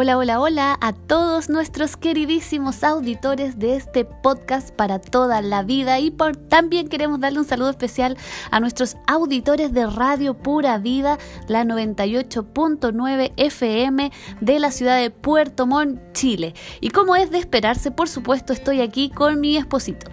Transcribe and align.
Hola, 0.00 0.16
hola, 0.16 0.38
hola 0.38 0.78
a 0.80 0.92
todos 0.92 1.48
nuestros 1.48 1.96
queridísimos 1.96 2.84
auditores 2.84 3.58
de 3.58 3.74
este 3.74 4.04
podcast 4.04 4.70
para 4.70 5.00
toda 5.00 5.42
la 5.42 5.64
vida 5.64 5.98
y 5.98 6.12
por, 6.12 6.36
también 6.36 6.86
queremos 6.88 7.18
darle 7.18 7.40
un 7.40 7.44
saludo 7.44 7.70
especial 7.70 8.16
a 8.52 8.60
nuestros 8.60 8.96
auditores 9.08 9.72
de 9.72 9.88
Radio 9.88 10.34
Pura 10.34 10.78
Vida, 10.78 11.18
la 11.48 11.64
98.9 11.64 13.32
FM 13.36 14.12
de 14.40 14.58
la 14.60 14.70
ciudad 14.70 15.00
de 15.00 15.10
Puerto 15.10 15.66
Montt, 15.66 15.98
Chile. 16.12 16.54
Y 16.80 16.90
como 16.90 17.16
es 17.16 17.32
de 17.32 17.38
esperarse, 17.38 17.90
por 17.90 18.08
supuesto, 18.08 18.52
estoy 18.52 18.82
aquí 18.82 19.10
con 19.10 19.40
mi 19.40 19.56
esposito. 19.56 20.06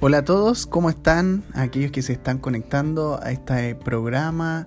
Hola 0.00 0.18
a 0.18 0.24
todos, 0.24 0.66
¿cómo 0.66 0.88
están? 0.88 1.44
Aquellos 1.52 1.90
que 1.90 2.00
se 2.00 2.14
están 2.14 2.38
conectando 2.38 3.20
a 3.22 3.32
este 3.32 3.74
programa. 3.74 4.66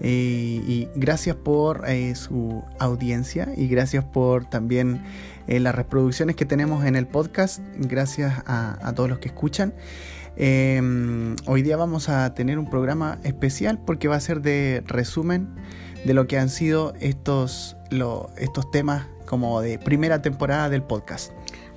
Y 0.00 0.88
gracias 0.94 1.36
por 1.36 1.84
eh, 1.88 2.14
su 2.14 2.62
audiencia 2.78 3.48
y 3.56 3.68
gracias 3.68 4.04
por 4.04 4.44
también 4.44 5.02
eh, 5.48 5.60
las 5.60 5.74
reproducciones 5.74 6.36
que 6.36 6.44
tenemos 6.44 6.84
en 6.84 6.94
el 6.94 7.06
podcast. 7.06 7.60
Gracias 7.78 8.42
a, 8.46 8.92
todos 8.94 9.08
los 9.08 9.18
que 9.18 9.28
escuchan. 9.28 9.74
Em, 10.36 11.34
hoy 11.46 11.62
día 11.62 11.76
vamos 11.76 12.08
a 12.08 12.32
tener 12.34 12.58
un 12.58 12.70
programa 12.70 13.18
especial 13.24 13.78
porque 13.84 14.06
va 14.06 14.16
a 14.16 14.20
ser 14.20 14.40
de 14.40 14.84
resumen 14.86 15.48
de 16.04 16.14
lo 16.14 16.28
que 16.28 16.38
han 16.38 16.48
sido 16.48 16.94
estos, 17.00 17.76
estos 18.36 18.70
temas 18.70 19.06
como 19.26 19.60
de 19.60 19.78
primera 19.78 20.22
temporada 20.22 20.68
del 20.68 20.82
podcast. 20.82 21.32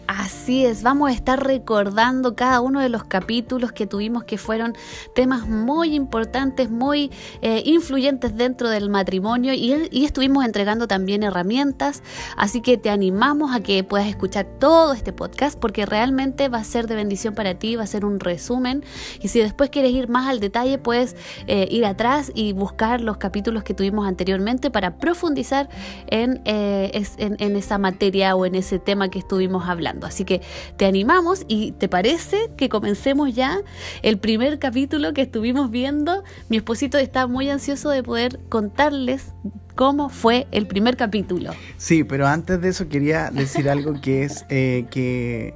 Así 0.08 0.66
es, 0.66 0.84
vamos 0.84 1.10
a 1.10 1.14
estar 1.14 1.41
recordando 1.41 2.36
cada 2.36 2.60
uno 2.60 2.82
de 2.82 2.90
los 2.90 3.05
capítulos 3.05 3.72
que 3.72 3.88
tuvimos 3.88 4.26
que 4.26 4.38
fueron 4.38 4.76
temas 5.16 5.48
muy 5.48 5.96
importantes, 5.96 6.70
muy 6.70 7.12
eh, 7.41 7.64
influyentes 7.66 8.36
dentro 8.36 8.70
del 8.70 8.90
matrimonio 8.90 9.54
y, 9.54 9.72
estuvimos 10.04 10.44
entregando 10.44 10.88
también 10.88 11.24
herramientas, 11.24 12.04
así 12.35 12.62
que 12.62 12.77
te 12.77 12.90
animamos 12.90 13.55
a 13.55 13.62
que 13.62 13.84
puedas 13.84 14.08
escuchar 14.08 14.46
todo 14.60 14.93
este 14.93 15.13
podcast 15.13 15.58
porque 15.58 15.85
realmente 15.85 16.49
va 16.49 16.58
a 16.58 16.63
ser 16.63 16.88
de 16.88 16.96
bendición 16.96 17.34
para 17.34 17.55
ti, 17.55 17.76
va 17.77 17.84
a 17.84 17.88
ser 17.88 18.04
un 18.04 18.20
resumen 18.20 18.84
y 19.21 19.30
si 19.30 19.40
después 19.40 19.70
quieres 19.70 19.91
ir 19.91 20.10
más 20.10 20.27
al 20.27 20.40
detalle 20.40 20.77
puedes 20.77 21.15
eh, 21.48 21.68
ir 21.71 21.86
atrás 21.86 22.32
y 22.36 22.54
buscar 22.54 22.99
los 22.99 23.18
capítulos 23.18 23.63
que 23.63 23.74
tuvimos 23.74 24.08
anteriormente 24.08 24.71
para 24.71 24.98
profundizar 24.98 25.70
en, 26.08 26.41
eh, 26.46 26.91
esa 27.40 27.77
materia 27.77 28.36
o 28.36 28.46
en 28.46 28.55
ese 28.55 28.80
tema 28.80 29.10
que 29.10 29.20
estuvimos 29.20 29.70
hablando. 29.70 29.90
Así 30.03 30.25
que 30.25 30.41
te 30.77 30.85
animamos 30.85 31.45
y 31.47 31.73
te 31.73 31.89
parece 31.89 32.51
que 32.57 32.70
comencemos 32.70 33.34
ya 33.34 33.59
el 34.01 34.17
primer 34.17 34.59
capítulo 34.59 35.13
que 35.13 35.21
estuvimos 35.21 35.71
viendo. 35.71 36.23
Mi 36.49 36.57
esposito 36.57 36.97
está 36.97 37.27
muy 37.27 37.49
ansioso 37.49 37.89
de 37.89 38.03
poder 38.03 38.39
contarles 38.49 39.34
cómo 39.75 40.09
fue 40.09 40.47
el 40.51 40.67
primer 40.67 40.97
capítulo. 40.97 41.51
Sí, 41.77 42.03
pero 42.03 42.27
antes 42.27 42.62
de 42.62 42.69
eso 42.69 42.87
quería 42.87 43.31
decir 43.31 43.69
algo 43.69 43.93
que 44.01 44.23
es 44.23 44.45
eh, 44.49 44.85
que 44.91 45.55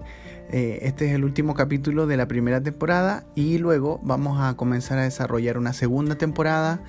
eh, 0.50 0.80
este 0.84 1.08
es 1.08 1.14
el 1.14 1.24
último 1.24 1.56
capítulo 1.56 2.06
de 2.06 2.18
la 2.18 2.28
primera 2.28 2.62
temporada 2.62 3.26
y 3.36 3.58
luego 3.58 4.00
vamos 4.04 4.40
a 4.42 4.56
comenzar 4.56 5.00
a 5.00 5.04
desarrollar 5.04 5.58
una 5.58 5.74
segunda 5.74 6.16
temporada 6.16 6.82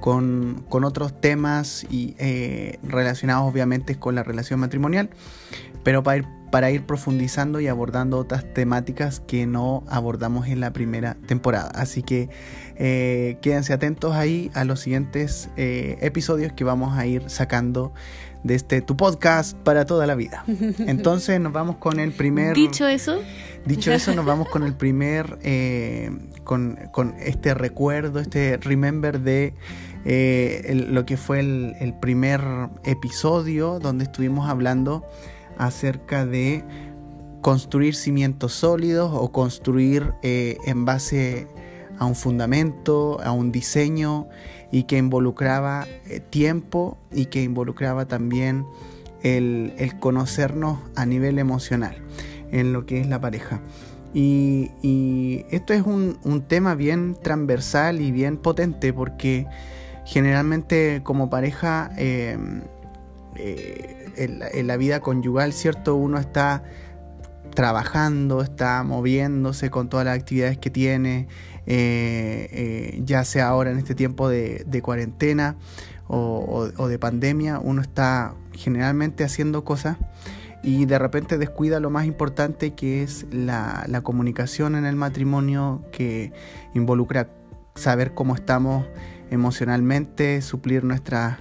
con, 0.00 0.64
otros 0.70 1.20
temas 1.20 1.86
y, 1.90 2.14
eh, 2.18 2.78
relacionados 2.82 3.50
obviamente 3.50 3.96
con 3.96 4.14
la 4.14 4.22
relación 4.22 4.60
matrimonial, 4.60 5.10
pero 5.84 6.02
para 6.02 6.18
ir 6.18 6.41
para 6.52 6.70
ir 6.70 6.84
profundizando 6.84 7.60
y 7.60 7.66
abordando 7.66 8.18
otras 8.18 8.44
temáticas 8.52 9.20
que 9.20 9.46
no 9.46 9.84
abordamos 9.88 10.48
en 10.48 10.60
la 10.60 10.70
primera 10.74 11.16
temporada. 11.26 11.70
Así 11.74 12.02
que 12.02 12.28
eh, 12.76 13.38
quédense 13.40 13.72
atentos 13.72 14.14
ahí 14.14 14.50
a 14.52 14.64
los 14.64 14.80
siguientes 14.80 15.48
eh, 15.56 15.96
episodios 16.02 16.52
que 16.52 16.62
vamos 16.62 16.98
a 16.98 17.06
ir 17.06 17.30
sacando 17.30 17.94
de 18.44 18.54
este 18.54 18.82
tu 18.82 18.98
podcast 18.98 19.56
para 19.56 19.86
toda 19.86 20.06
la 20.06 20.14
vida. 20.14 20.44
Entonces 20.80 21.40
nos 21.40 21.54
vamos 21.54 21.78
con 21.78 21.98
el 21.98 22.12
primer... 22.12 22.54
Dicho 22.54 22.86
eso. 22.86 23.18
Dicho 23.64 23.90
eso, 23.90 24.14
nos 24.14 24.26
vamos 24.26 24.50
con 24.50 24.62
el 24.62 24.74
primer, 24.74 25.38
eh, 25.42 26.10
con, 26.44 26.76
este 27.18 27.54
recuerdo, 27.54 28.20
este 28.20 28.58
remember 28.58 29.20
de 29.20 29.54
lo 30.90 31.06
que 31.06 31.16
fue 31.16 31.40
el 31.40 31.94
primer 31.98 32.42
episodio 32.84 33.78
donde 33.78 34.04
estuvimos 34.04 34.50
hablando 34.50 35.06
acerca 35.58 36.26
de 36.26 36.64
construir 37.42 37.94
cimientos 37.94 38.52
sólidos 38.52 39.10
o 39.12 39.32
construir 39.32 40.14
eh, 40.22 40.56
en 40.64 40.84
base 40.84 41.48
a 41.98 42.06
un 42.06 42.14
fundamento, 42.14 43.20
a 43.20 43.32
un 43.32 43.52
diseño 43.52 44.28
y 44.70 44.84
que 44.84 44.96
involucraba 44.96 45.86
eh, 46.06 46.20
tiempo 46.20 46.96
y 47.12 47.26
que 47.26 47.42
involucraba 47.42 48.06
también 48.06 48.64
el, 49.22 49.74
conocernos 50.00 50.78
a 50.96 51.04
nivel 51.04 51.38
emocional 51.38 51.96
en 52.50 52.72
lo 52.72 52.86
que 52.86 53.00
es 53.00 53.08
la 53.08 53.20
pareja. 53.20 53.60
Y, 54.14 55.44
esto 55.50 55.72
es 55.72 55.82
un, 55.82 56.44
tema 56.46 56.74
bien 56.74 57.16
transversal 57.22 58.00
y 58.00 58.12
bien 58.12 58.36
potente 58.36 58.92
porque 58.92 59.46
generalmente 60.04 61.00
como 61.02 61.30
pareja 61.30 61.90
eh, 61.96 62.36
en 64.16 64.66
la, 64.66 64.76
vida 64.76 65.00
conyugal, 65.00 65.52
¿cierto? 65.52 65.94
Uno 65.94 66.18
está 66.18 66.64
trabajando, 67.54 68.42
está 68.42 68.82
moviéndose 68.82 69.70
con 69.70 69.88
todas 69.88 70.06
las 70.06 70.18
actividades 70.18 70.58
que 70.58 70.70
tiene, 70.70 71.28
eh, 71.66 72.48
eh, 72.50 73.00
ya 73.04 73.24
sea 73.24 73.48
ahora 73.48 73.70
en 73.70 73.78
este 73.78 73.94
tiempo 73.94 74.28
de, 74.28 74.80
cuarentena 74.82 75.56
o, 76.08 76.88
de 76.88 76.98
pandemia, 76.98 77.58
uno 77.58 77.80
está 77.82 78.34
generalmente 78.52 79.24
haciendo 79.24 79.64
cosas 79.64 79.96
y 80.62 80.84
de 80.86 80.98
repente 80.98 81.38
descuida 81.38 81.80
lo 81.80 81.90
más 81.90 82.06
importante 82.06 82.74
que 82.74 83.02
es 83.02 83.26
la, 83.32 83.84
la 83.88 84.02
comunicación 84.02 84.76
en 84.76 84.84
el 84.84 84.96
matrimonio 84.96 85.82
que 85.90 86.32
involucra 86.74 87.28
saber 87.74 88.14
cómo 88.14 88.34
estamos 88.34 88.86
emocionalmente, 89.30 90.42
suplir 90.42 90.84
nuestras 90.84 91.38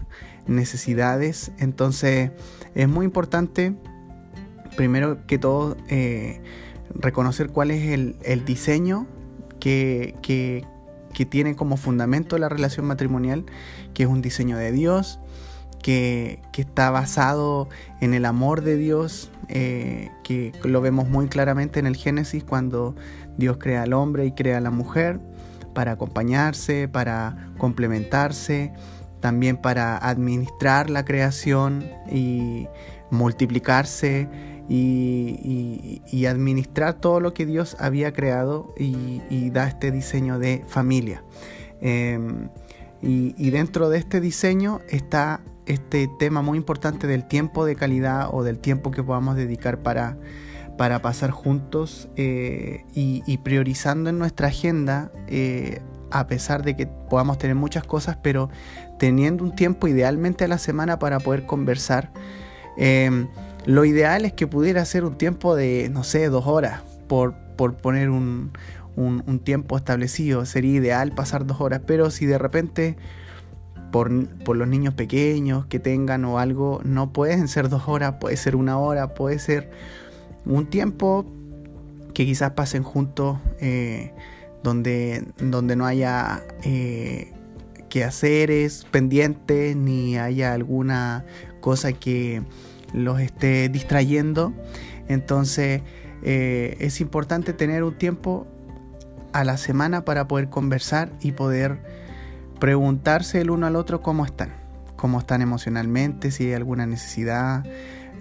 necesidades. 0.47 1.51
Entonces 1.59 2.31
es 2.75 2.87
muy 2.87 3.05
importante, 3.05 3.73
primero 4.75 5.25
que 5.27 5.37
todo, 5.37 5.77
eh, 5.89 6.41
reconocer 6.93 7.49
cuál 7.49 7.71
es 7.71 7.91
el, 7.91 8.45
diseño 8.45 9.07
que, 9.59 10.15
que, 10.21 10.65
tiene 11.29 11.55
como 11.55 11.77
fundamento 11.77 12.39
la 12.39 12.49
relación 12.49 12.87
matrimonial, 12.87 13.45
que 13.93 14.03
es 14.03 14.09
un 14.09 14.23
diseño 14.23 14.57
de 14.57 14.71
Dios, 14.71 15.19
que, 15.81 16.41
está 16.57 16.89
basado 16.89 17.69
en 17.99 18.13
el 18.13 18.25
amor 18.25 18.61
de 18.61 18.77
Dios, 18.77 19.31
eh, 19.49 20.09
que 20.23 20.51
lo 20.63 20.81
vemos 20.81 21.07
muy 21.09 21.27
claramente 21.27 21.79
en 21.79 21.87
el 21.87 21.95
Génesis 21.95 22.43
cuando 22.43 22.95
Dios 23.37 23.57
crea 23.59 23.83
al 23.83 23.93
hombre 23.93 24.25
y 24.25 24.31
crea 24.31 24.57
a 24.57 24.61
la 24.61 24.71
mujer 24.71 25.19
para 25.73 25.93
acompañarse, 25.93 26.87
para 26.87 27.51
complementarse, 27.57 28.73
también 29.21 29.57
para 29.57 29.97
administrar 29.97 30.89
la 30.89 31.05
creación 31.05 31.85
y 32.11 32.67
multiplicarse 33.09 34.27
y, 34.67 36.25
administrar 36.25 36.93
todo 36.93 37.19
lo 37.19 37.33
que 37.33 37.45
Dios 37.45 37.75
había 37.79 38.13
creado 38.13 38.73
y, 38.77 39.49
da 39.51 39.67
este 39.67 39.91
diseño 39.91 40.39
de 40.39 40.63
familia. 40.67 41.23
Em, 41.81 42.49
y, 43.01 43.49
dentro 43.49 43.89
de 43.89 43.97
este 43.97 44.21
diseño 44.21 44.79
está 44.89 45.41
este 45.65 46.09
tema 46.19 46.41
muy 46.41 46.57
importante 46.57 47.07
del 47.07 47.27
tiempo 47.27 47.65
de 47.65 47.75
calidad 47.75 48.29
o 48.31 48.43
del 48.43 48.59
tiempo 48.59 48.91
que 48.91 49.03
podamos 49.03 49.35
dedicar 49.35 49.79
para, 49.79 50.17
para 50.77 51.01
pasar 51.01 51.31
juntos 51.31 52.09
eh, 52.15 52.85
y, 52.93 53.37
priorizando 53.39 54.09
en 54.09 54.19
nuestra 54.19 54.47
agenda, 54.47 55.11
eh, 55.27 55.81
a 56.11 56.27
pesar 56.27 56.63
de 56.63 56.75
que 56.75 56.87
podamos 56.87 57.37
tener 57.37 57.55
muchas 57.55 57.83
cosas, 57.83 58.17
pero 58.21 58.49
teniendo 59.01 59.43
un 59.43 59.55
tiempo 59.55 59.87
idealmente 59.87 60.43
a 60.43 60.47
la 60.47 60.59
semana 60.59 60.99
para 60.99 61.19
poder 61.19 61.47
conversar. 61.47 62.11
Em, 62.77 63.29
lo 63.65 63.83
ideal 63.83 64.25
es 64.25 64.33
que 64.33 64.45
pudiera 64.45 64.85
ser 64.85 65.05
un 65.05 65.17
tiempo 65.17 65.55
de, 65.55 65.89
no 65.91 66.03
sé, 66.03 66.29
dos 66.29 66.45
horas, 66.45 66.83
por, 67.07 67.33
por 67.57 67.77
poner 67.77 68.11
un, 68.11 68.51
un, 68.95 69.39
tiempo 69.39 69.75
establecido. 69.75 70.45
Sería 70.45 70.73
ideal 70.73 71.13
pasar 71.13 71.47
dos 71.47 71.61
horas, 71.61 71.81
pero 71.87 72.11
si 72.11 72.27
de 72.27 72.37
repente 72.37 72.95
por, 73.91 74.27
por, 74.43 74.55
los 74.55 74.67
niños 74.67 74.93
pequeños 74.93 75.65
que 75.65 75.79
tengan 75.79 76.23
o 76.23 76.37
algo, 76.37 76.79
no 76.83 77.11
pueden 77.11 77.47
ser 77.47 77.69
dos 77.69 77.87
horas, 77.87 78.17
puede 78.19 78.37
ser 78.37 78.55
una 78.55 78.77
hora, 78.77 79.15
puede 79.15 79.39
ser 79.39 79.71
un 80.45 80.67
tiempo 80.67 81.25
que 82.13 82.23
quizás 82.23 82.51
pasen 82.51 82.83
juntos 82.83 83.39
eh, 83.61 84.13
donde, 84.61 85.25
donde 85.39 85.75
no 85.75 85.87
haya 85.87 86.43
eh, 86.63 87.33
quehaceres 87.91 88.87
pendientes 88.89 89.75
ni 89.75 90.17
haya 90.17 90.53
alguna 90.53 91.25
cosa 91.59 91.91
que 91.91 92.41
los 92.93 93.19
esté 93.19 93.67
distrayendo. 93.67 94.53
Entonces 95.09 95.81
eh, 96.23 96.77
es 96.79 97.01
importante 97.01 97.51
tener 97.51 97.83
un 97.83 97.95
tiempo 97.95 98.47
a 99.33 99.43
la 99.43 99.57
semana 99.57 100.05
para 100.05 100.27
poder 100.27 100.49
conversar 100.49 101.11
y 101.21 101.33
poder 101.33 101.79
preguntarse 102.59 103.41
el 103.41 103.49
uno 103.49 103.67
al 103.67 103.75
otro 103.75 104.01
cómo 104.01 104.25
están, 104.25 104.53
cómo 104.95 105.19
están 105.19 105.41
emocionalmente, 105.41 106.31
si 106.31 106.45
hay 106.45 106.53
alguna 106.53 106.85
necesidad, 106.85 107.65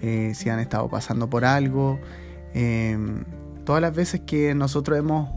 eh, 0.01 0.33
si 0.35 0.49
han 0.49 0.59
estado 0.59 0.89
pasando 0.89 1.29
por 1.29 1.45
algo. 1.45 1.97
Em, 2.53 3.23
todas 3.63 3.81
las 3.81 3.95
veces 3.95 4.21
que 4.25 4.53
nosotros 4.53 4.99
hemos 4.99 5.29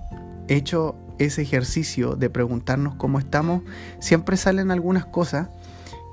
hecho 0.49 0.97
ese 1.19 1.43
ejercicio 1.43 2.17
de 2.17 2.31
preguntarnos 2.31 2.95
cómo 2.97 3.19
estamos, 3.19 3.63
siempre 4.01 4.37
salen 4.37 4.71
algunas 4.71 5.07
cosas 5.07 5.49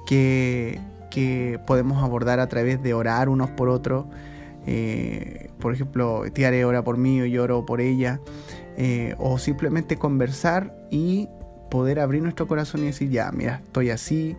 que, 0.05 0.79
que 1.11 1.59
podemos 1.67 2.03
abordar 2.03 2.39
a 2.39 2.47
través 2.47 2.81
de 2.81 2.95
orar 2.95 3.29
unos 3.29 3.51
por 3.51 3.69
otros. 3.69 4.05
Eh, 4.65 5.51
por 5.59 5.73
ejemplo, 5.73 6.23
Tiare 6.33 6.65
ora 6.65 6.83
por 6.83 6.97
mí 6.97 7.21
o 7.21 7.25
yo 7.25 7.43
oro 7.43 7.65
por 7.65 7.81
ella. 7.81 8.19
Eh, 8.77 9.15
o 9.19 9.37
simplemente 9.37 9.97
conversar 9.97 10.73
y 10.89 11.27
poder 11.69 11.99
abrir 11.99 12.23
nuestro 12.23 12.47
corazón 12.47 12.81
y 12.81 12.85
decir, 12.87 13.09
ya, 13.09 13.31
mira, 13.31 13.61
estoy 13.63 13.89
así, 13.89 14.35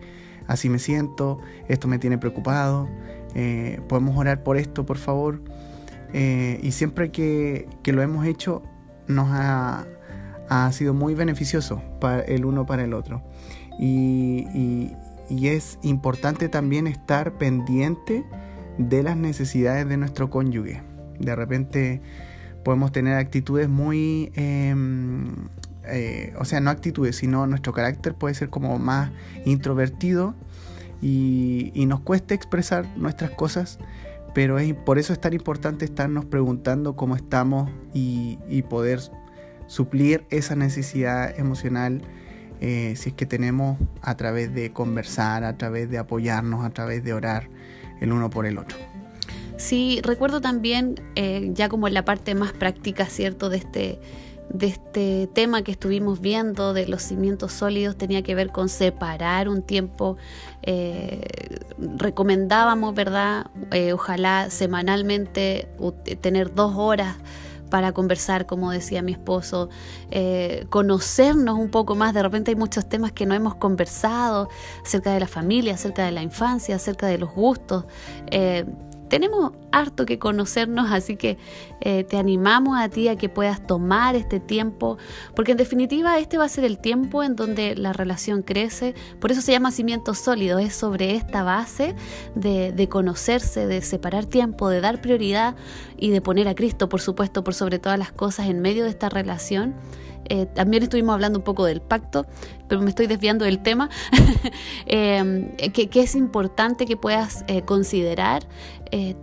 así 0.47 0.69
me 0.69 0.79
siento, 0.79 1.39
esto 1.67 1.87
me 1.87 1.99
tiene 1.99 2.17
preocupado, 2.17 2.89
eh, 3.35 3.79
podemos 3.87 4.17
orar 4.17 4.43
por 4.43 4.57
esto, 4.57 4.85
por 4.85 4.97
favor. 4.97 5.39
y 6.13 6.71
siempre 6.71 7.11
que, 7.11 7.67
que, 7.83 7.93
lo 7.93 8.01
hemos 8.01 8.25
hecho, 8.25 8.63
nos 9.07 9.29
ha, 9.31 9.85
ha, 10.49 10.71
sido 10.71 10.93
muy 10.93 11.13
beneficioso 11.15 11.81
para 11.99 12.21
el 12.21 12.45
uno 12.45 12.65
para 12.65 12.83
el 12.83 12.93
otro. 12.93 13.23
y, 13.79 14.91
y 15.29 15.47
es 15.47 15.79
importante 15.81 16.49
también 16.49 16.87
estar 16.87 17.37
pendiente 17.37 18.23
de 18.77 19.03
las 19.03 19.17
necesidades 19.17 19.87
de 19.87 19.97
nuestro 19.97 20.29
cónyuge. 20.29 20.81
De 21.19 21.35
repente 21.35 22.01
podemos 22.63 22.91
tener 22.91 23.15
actitudes 23.15 23.69
muy, 23.69 24.31
em, 24.35 25.47
eh, 25.85 26.33
o 26.39 26.45
sea, 26.45 26.59
no 26.59 26.69
actitudes, 26.69 27.17
sino 27.17 27.45
nuestro 27.47 27.73
carácter 27.73 28.15
puede 28.15 28.35
ser 28.35 28.49
como 28.49 28.79
más 28.79 29.11
introvertido 29.45 30.33
y, 31.01 31.71
nos 31.87 31.99
cuesta 31.99 32.33
expresar 32.33 32.87
nuestras 32.97 33.31
cosas, 33.31 33.77
pero 34.33 34.57
es, 34.57 34.73
por 34.73 34.97
eso 34.97 35.13
es 35.13 35.19
tan 35.19 35.33
importante 35.33 35.83
estarnos 35.83 36.25
preguntando 36.25 36.95
cómo 36.95 37.15
estamos 37.15 37.69
y, 37.93 38.39
y 38.47 38.61
poder 38.61 38.99
suplir 39.73 40.23
esa 40.29 40.55
necesidad 40.55 41.39
emocional 41.39 42.03
eh, 42.61 42.93
si 42.95 43.09
es 43.09 43.15
que 43.15 43.25
tenemos 43.25 43.79
a 44.03 44.15
través 44.15 44.53
de 44.53 44.71
conversar, 44.71 45.43
a 45.43 45.57
través 45.57 45.89
de 45.89 45.97
apoyarnos, 45.97 46.63
a 46.63 46.69
través 46.69 47.03
de 47.03 47.11
orar 47.11 47.49
el 47.99 48.13
uno 48.13 48.29
por 48.29 48.45
el 48.45 48.59
otro. 48.59 48.77
Sí, 49.57 49.99
recuerdo 50.03 50.41
también, 50.41 51.01
eh, 51.15 51.49
ya 51.53 51.69
como 51.69 51.87
en 51.87 51.95
la 51.95 52.05
parte 52.05 52.35
más 52.35 52.53
práctica, 52.53 53.07
¿cierto?, 53.07 53.49
de 53.49 53.57
este, 53.57 53.99
de 54.49 54.67
este 54.67 55.27
tema 55.33 55.63
que 55.63 55.71
estuvimos 55.71 56.21
viendo 56.21 56.73
de 56.73 56.87
los 56.87 57.01
cimientos 57.01 57.51
sólidos 57.51 57.97
tenía 57.97 58.21
que 58.21 58.35
ver 58.35 58.49
con 58.49 58.69
separar 58.69 59.49
un 59.49 59.63
tiempo. 59.63 60.17
Eh, 60.61 61.19
recomendábamos, 61.97 62.93
¿verdad? 62.93 63.47
ojalá 63.91 64.51
semanalmente 64.51 65.67
tener 66.21 66.53
dos 66.53 66.75
horas 66.75 67.17
para 67.73 67.91
conversar, 67.91 68.45
como 68.45 68.69
decía 68.69 69.01
mi 69.01 69.13
esposo, 69.13 69.67
eh, 70.11 70.67
conocernos 70.69 71.57
un 71.57 71.71
poco 71.71 71.95
más. 71.95 72.13
De 72.13 72.21
repente 72.21 72.51
hay 72.51 72.55
muchos 72.55 72.87
temas 72.87 73.13
que 73.13 73.25
no 73.25 73.33
hemos 73.33 73.55
conversado 73.55 74.47
acerca 74.85 75.11
de 75.11 75.19
la 75.19 75.25
familia, 75.25 75.73
acerca 75.73 76.05
de 76.05 76.11
la 76.11 76.21
infancia, 76.21 76.75
acerca 76.75 77.07
de 77.07 77.17
los 77.17 77.33
gustos. 77.33 77.85
Eh, 78.29 78.63
tenemos 79.13 79.51
harto 79.71 80.07
que 80.07 80.17
conocernos, 80.17 80.91
así 80.91 81.17
que 81.17 81.37
eh, 81.81 82.03
te 82.03 82.17
animamos 82.17 82.79
a 82.79 82.89
ti 82.89 83.09
a 83.09 83.15
que 83.15 83.29
puedas 83.29 83.67
tomar 83.67 84.15
este 84.15 84.39
tiempo, 84.39 84.97
porque 85.35 85.51
en 85.51 85.57
definitiva 85.59 86.17
este 86.17 86.39
va 86.39 86.45
a 86.45 86.49
ser 86.49 86.63
el 86.63 86.79
tiempo 86.79 87.21
en 87.21 87.35
donde 87.35 87.75
la 87.75 87.93
relación 87.93 88.41
crece, 88.41 88.95
por 89.19 89.31
eso 89.31 89.41
se 89.41 89.51
llama 89.51 89.69
cimiento 89.69 90.15
sólido, 90.15 90.57
es 90.57 90.73
sobre 90.73 91.13
esta 91.13 91.43
base 91.43 91.93
de, 92.33 92.71
de 92.71 92.89
conocerse, 92.89 93.67
de 93.67 93.83
separar 93.83 94.25
tiempo, 94.25 94.67
de 94.69 94.81
dar 94.81 94.99
prioridad 94.99 95.55
y 95.95 96.09
de 96.09 96.19
poner 96.19 96.47
a 96.47 96.55
Cristo, 96.55 96.89
por 96.89 96.99
supuesto, 96.99 97.43
por 97.43 97.53
sobre 97.53 97.77
todas 97.77 97.99
las 97.99 98.11
cosas 98.11 98.47
en 98.47 98.61
medio 98.61 98.83
de 98.83 98.89
esta 98.89 99.09
relación. 99.09 99.75
Eh, 100.25 100.45
también 100.45 100.83
estuvimos 100.83 101.13
hablando 101.13 101.39
un 101.39 101.45
poco 101.45 101.65
del 101.65 101.81
pacto, 101.81 102.25
pero 102.67 102.81
me 102.81 102.89
estoy 102.89 103.07
desviando 103.07 103.45
del 103.45 103.61
tema, 103.61 103.89
eh, 104.85 105.71
que, 105.73 105.89
es 106.01 106.15
importante 106.15 106.85
que 106.85 106.97
puedas 106.97 107.43
eh, 107.47 107.63
considerar 107.63 108.47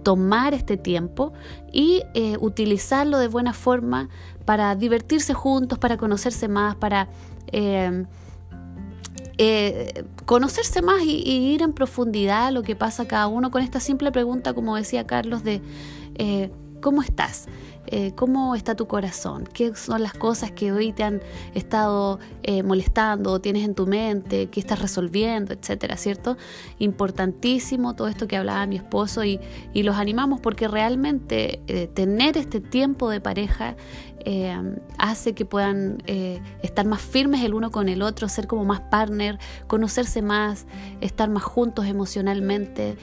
tomar 0.03 0.53
este 0.53 0.77
tiempo 0.77 1.33
y 1.73 2.03
utilizarlo 2.41 3.21
de 3.21 3.29
buena 3.29 3.53
forma 3.53 4.09
para 4.45 4.75
divertirse 4.75 5.33
juntos, 5.33 5.79
para 5.79 5.97
conocerse 5.97 6.49
más, 6.49 6.75
para... 6.75 7.09
conocerse 10.27 10.83
más 10.83 11.03
y, 11.05 11.53
ir 11.55 11.63
en 11.63 11.73
profundidad 11.73 12.51
lo 12.51 12.65
que 12.65 12.75
pasa 12.75 13.07
cada 13.07 13.29
uno 13.29 13.53
con 13.53 13.63
esta 13.63 13.79
simple 13.79 14.11
pregunta, 14.11 14.55
como 14.55 14.75
decía 14.75 15.07
Carlos, 15.07 15.45
de 15.45 15.63
¿cómo 16.81 17.03
estás? 17.03 17.47
Eh, 17.93 18.13
cómo 18.15 18.55
está 18.55 18.77
tu 18.77 18.87
corazón, 18.87 19.49
qué 19.53 19.75
son 19.75 20.05
las 20.05 20.13
cosas 20.13 20.53
que 20.53 20.71
hoy 20.71 20.93
te 20.93 21.03
han 21.03 21.21
estado 21.55 22.21
eh, 22.45 22.63
molestando, 22.63 23.41
tienes 23.41 23.65
en 23.65 23.75
tu 23.75 23.85
mente, 23.85 24.47
qué 24.47 24.61
estás 24.61 24.81
resolviendo, 24.81 25.55
etcétera, 25.55 25.97
¿cierto? 25.97 26.37
Importantísimo 26.79 27.97
todo 27.97 28.07
esto 28.07 28.29
que 28.29 28.37
hablaba 28.37 28.65
mi 28.67 28.77
esposo 28.77 29.25
y, 29.25 29.41
los 29.75 29.97
animamos 29.97 30.41
porque 30.41 30.69
realmente 30.69 31.63
eh, 31.67 31.89
tener 31.89 32.37
este 32.37 32.61
tiempo 32.61 33.09
de 33.09 33.21
pareja 33.21 33.75
hace 34.99 35.33
que 35.33 35.47
puedan 35.47 36.03
estar 36.63 36.85
más 36.85 37.01
firmes 37.01 37.43
el 37.43 37.55
uno 37.55 37.71
con 37.71 37.89
el 37.89 38.03
otro, 38.03 38.29
ser 38.29 38.47
como 38.47 38.67
más 38.67 38.81
partner, 38.83 39.39
conocerse 39.67 40.21
más, 40.21 40.67
estar 41.01 41.31
más 41.31 41.43
juntos 41.43 41.87
emocionalmente. 41.87 42.99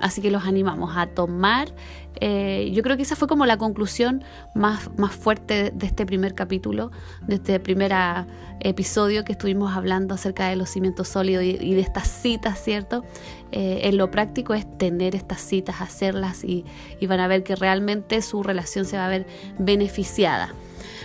así 0.00 0.22
que 0.22 0.30
los 0.30 0.46
animamos 0.46 0.96
a 0.96 1.08
tomar. 1.08 1.74
Yo 2.20 2.82
creo 2.82 2.96
que 2.96 3.02
esa 3.02 3.16
fue 3.16 3.26
como 3.28 3.46
la 3.46 3.56
conclusión 3.56 4.22
más, 4.54 4.90
más 4.96 5.12
fuerte 5.12 5.72
de 5.74 5.86
este 5.86 6.06
primer 6.06 6.34
capítulo, 6.34 6.90
de 7.26 7.36
este 7.36 7.58
primer 7.58 7.92
ah, 7.92 8.26
episodio 8.60 9.24
que 9.24 9.32
estuvimos 9.32 9.76
hablando 9.76 10.14
acerca 10.14 10.48
de 10.48 10.56
los 10.56 10.70
cimientos 10.70 11.08
sólidos 11.08 11.44
y, 11.44 11.74
de 11.74 11.80
estas 11.80 12.08
citas, 12.08 12.62
¿cierto? 12.62 13.04
Eh, 13.50 13.80
en 13.84 13.96
lo 13.96 14.10
práctico 14.10 14.54
es 14.54 14.66
tener 14.78 15.14
estas 15.14 15.40
citas, 15.40 15.80
hacerlas 15.80 16.44
y, 16.44 16.64
van 17.06 17.20
a 17.20 17.26
ver 17.26 17.42
que 17.42 17.56
realmente 17.56 18.22
su 18.22 18.42
relación 18.42 18.84
se 18.84 18.96
va 18.96 19.06
a 19.06 19.08
ver 19.08 19.26
beneficiada. 19.58 20.54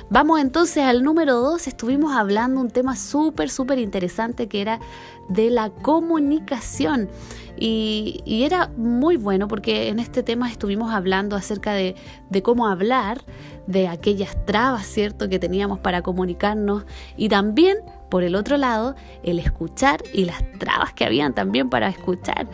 Vamos 0.09 0.39
entonces 0.39 0.83
al 0.83 1.03
número 1.03 1.35
dos. 1.35 1.67
Estuvimos 1.67 2.15
hablando 2.15 2.61
un 2.61 2.69
tema 2.69 2.95
súper, 2.95 3.49
súper 3.49 3.79
interesante 3.79 4.47
que 4.47 4.61
era 4.61 4.79
de 5.27 5.49
la 5.49 5.69
comunicación. 5.69 7.09
Y, 7.59 8.21
era 8.25 8.69
muy 8.77 9.17
bueno 9.17 9.47
porque 9.47 9.89
en 9.89 9.99
este 9.99 10.23
tema 10.23 10.49
estuvimos 10.49 10.93
hablando 10.93 11.35
acerca 11.35 11.73
de, 11.73 11.95
cómo 12.43 12.67
hablar, 12.67 13.21
de 13.65 13.87
aquellas 13.87 14.45
trabas, 14.45 14.85
¿cierto?, 14.85 15.27
que 15.27 15.39
teníamos 15.39 15.79
para 15.79 16.01
comunicarnos 16.01 16.85
y 17.17 17.29
también, 17.29 17.77
por 18.09 18.23
el 18.23 18.35
otro 18.35 18.57
lado, 18.57 18.95
el 19.23 19.39
escuchar 19.39 20.03
y 20.13 20.25
las 20.25 20.41
trabas 20.59 20.93
que 20.93 21.05
habían 21.05 21.33
también 21.33 21.69
para 21.69 21.89
escuchar. 21.89 22.47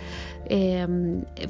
Eh, 0.45 0.87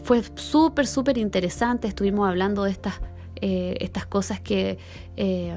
fue 0.03 0.21
súper, 0.35 0.85
súper 0.85 1.17
interesante. 1.17 1.87
Estuvimos 1.87 2.27
hablando 2.27 2.63
de 2.63 2.71
estas 2.71 2.95
eh, 3.41 3.77
estas 3.81 4.05
cosas 4.05 4.39
que, 4.39 4.77
eh, 5.17 5.55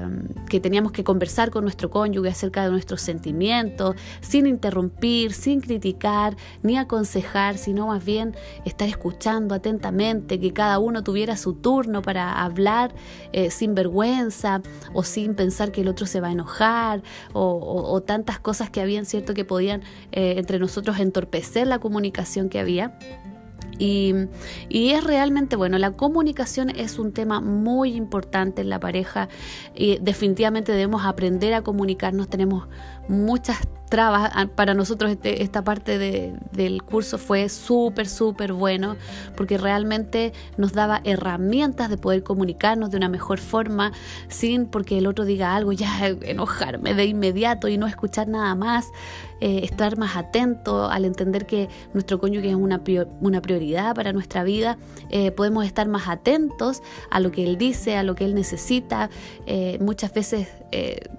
que 0.49 0.59
teníamos 0.59 0.91
que 0.91 1.03
conversar 1.03 1.51
con 1.51 1.63
nuestro 1.63 1.89
cónyuge 1.89 2.29
acerca 2.29 2.63
de 2.63 2.71
nuestros 2.71 3.01
sentimientos, 3.01 3.95
sin 4.19 4.45
interrumpir, 4.47 5.33
sin 5.33 5.61
criticar, 5.61 6.35
ni 6.63 6.77
aconsejar, 6.77 7.57
sino 7.57 7.87
más 7.87 8.03
bien 8.03 8.35
estar 8.65 8.89
escuchando 8.89 9.55
atentamente, 9.55 10.39
que 10.39 10.53
cada 10.53 10.79
uno 10.79 11.03
tuviera 11.03 11.37
su 11.37 11.53
turno 11.53 12.01
para 12.01 12.43
hablar 12.43 12.93
eh, 13.31 13.51
sin 13.51 13.75
vergüenza 13.75 14.61
o 14.93 15.03
sin 15.03 15.35
pensar 15.35 15.71
que 15.71 15.81
el 15.81 15.87
otro 15.87 16.07
se 16.07 16.19
va 16.19 16.27
a 16.27 16.31
enojar 16.31 17.03
o, 17.33 18.01
tantas 18.05 18.39
cosas 18.39 18.69
que 18.69 18.81
habían, 18.81 19.05
cierto, 19.05 19.33
que 19.33 19.45
podían 19.45 19.81
entre 20.11 20.59
nosotros 20.59 20.99
entorpecer 20.99 21.67
la 21.67 21.79
comunicación 21.79 22.49
que 22.49 22.59
había. 22.59 22.97
Y, 23.79 24.13
es 24.69 25.03
realmente 25.03 25.55
bueno, 25.55 25.77
la 25.77 25.91
comunicación 25.91 26.69
es 26.69 26.99
un 26.99 27.13
tema 27.13 27.41
muy 27.41 27.93
importante 27.93 28.61
en 28.61 28.69
la 28.69 28.79
pareja 28.79 29.29
y 29.75 29.97
definitivamente 29.99 30.71
debemos 30.71 31.05
aprender 31.05 31.53
a 31.53 31.61
comunicarnos, 31.61 32.29
tenemos 32.29 32.67
muchas 33.07 33.59
trabas. 33.89 34.31
Ah, 34.33 34.47
para 34.53 34.73
nosotros 34.73 35.11
este, 35.11 35.43
esta 35.43 35.63
parte 35.63 35.97
del 35.97 36.83
curso 36.83 37.17
fue 37.17 37.49
súper, 37.49 38.07
súper 38.07 38.53
bueno 38.53 38.97
porque 39.35 39.57
realmente 39.57 40.33
nos 40.57 40.73
daba 40.73 41.01
herramientas 41.03 41.89
de 41.89 41.97
poder 41.97 42.23
comunicarnos 42.23 42.91
de 42.91 42.97
una 42.97 43.09
mejor 43.09 43.39
forma 43.39 43.93
sin 44.27 44.65
porque 44.65 44.97
el 44.97 45.07
otro 45.07 45.25
diga 45.25 45.55
algo, 45.55 45.71
ya 45.71 46.07
enojarme 46.21 46.93
de 46.93 47.05
inmediato 47.05 47.67
y 47.67 47.77
no 47.77 47.87
escuchar 47.87 48.27
nada 48.27 48.53
más. 48.55 48.87
Eh, 49.39 49.59
estar 49.63 49.99
más 49.99 50.17
atento 50.17 50.89
al 50.89 51.05
entender 51.05 51.45
que 51.45 51.69
nuestro 51.93 52.19
cónyuge 52.19 52.49
es 52.49 52.55
una, 52.55 52.81
una 53.21 53.39
prioridad 53.39 53.93
para 53.93 54.11
nuestra 54.11 54.43
vida, 54.43 54.79
eh, 55.11 55.29
podemos 55.29 55.63
estar 55.63 55.87
más 55.87 56.07
atentos 56.07 56.81
a 57.11 57.19
lo 57.19 57.31
que 57.31 57.43
él 57.43 57.59
dice, 57.59 57.97
a 57.97 58.03
lo 58.03 58.15
que 58.15 58.25
él 58.25 58.33
necesita. 58.33 59.11
Eh, 59.45 59.77
muchas 59.79 60.11
veces 60.11 60.47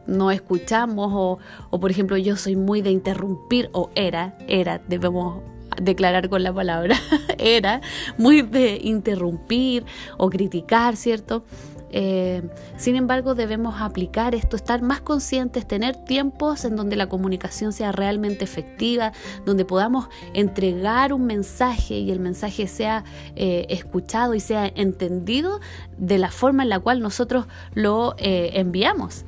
no 0.07 0.31
escuchamos 0.31 1.11
o, 1.13 1.39
o, 1.71 1.81
por 1.81 1.91
ejemplo, 1.91 2.17
yo 2.17 2.37
soy 2.37 2.57
muy 2.57 2.83
de 2.83 2.91
interrumpir, 2.91 3.71
o 3.73 3.91
era, 3.95 4.37
era, 4.47 4.81
debemos 4.89 5.43
declarar 5.81 6.29
con 6.29 6.43
la 6.43 6.53
palabra, 6.53 6.97
era 7.39 7.81
muy 8.17 8.43
de 8.43 8.79
interrumpir 8.83 9.85
o 10.17 10.31
criticar, 10.31 10.97
¿cierto? 10.97 11.45
Eh, 11.91 12.43
sin 12.77 12.97
embargo, 12.97 13.35
debemos 13.35 13.81
aplicar 13.81 14.35
esto, 14.35 14.57
estar 14.57 14.83
más 14.83 15.01
conscientes, 15.01 15.67
tener 15.67 15.97
tiempos 15.97 16.65
en 16.65 16.77
donde 16.77 16.97
la 16.97 17.09
comunicación 17.09 17.73
sea 17.73 17.93
realmente 17.93 18.45
efectiva, 18.45 19.13
donde 19.47 19.65
podamos 19.65 20.09
entregar 20.35 21.13
un 21.13 21.25
mensaje 21.25 21.99
y 21.99 22.11
el 22.11 22.21
mensaje 22.21 22.67
sea 22.67 23.05
eh, 23.37 23.67
escuchado 23.71 24.35
y 24.35 24.41
sea 24.41 24.67
entendido 24.67 25.61
de 25.97 26.19
la 26.19 26.31
forma 26.31 26.63
en 26.63 26.69
la 26.69 26.79
cual 26.79 27.01
nosotros 27.01 27.47
lo 27.75 28.15
eh, 28.19 28.51
enviamos. 28.55 29.25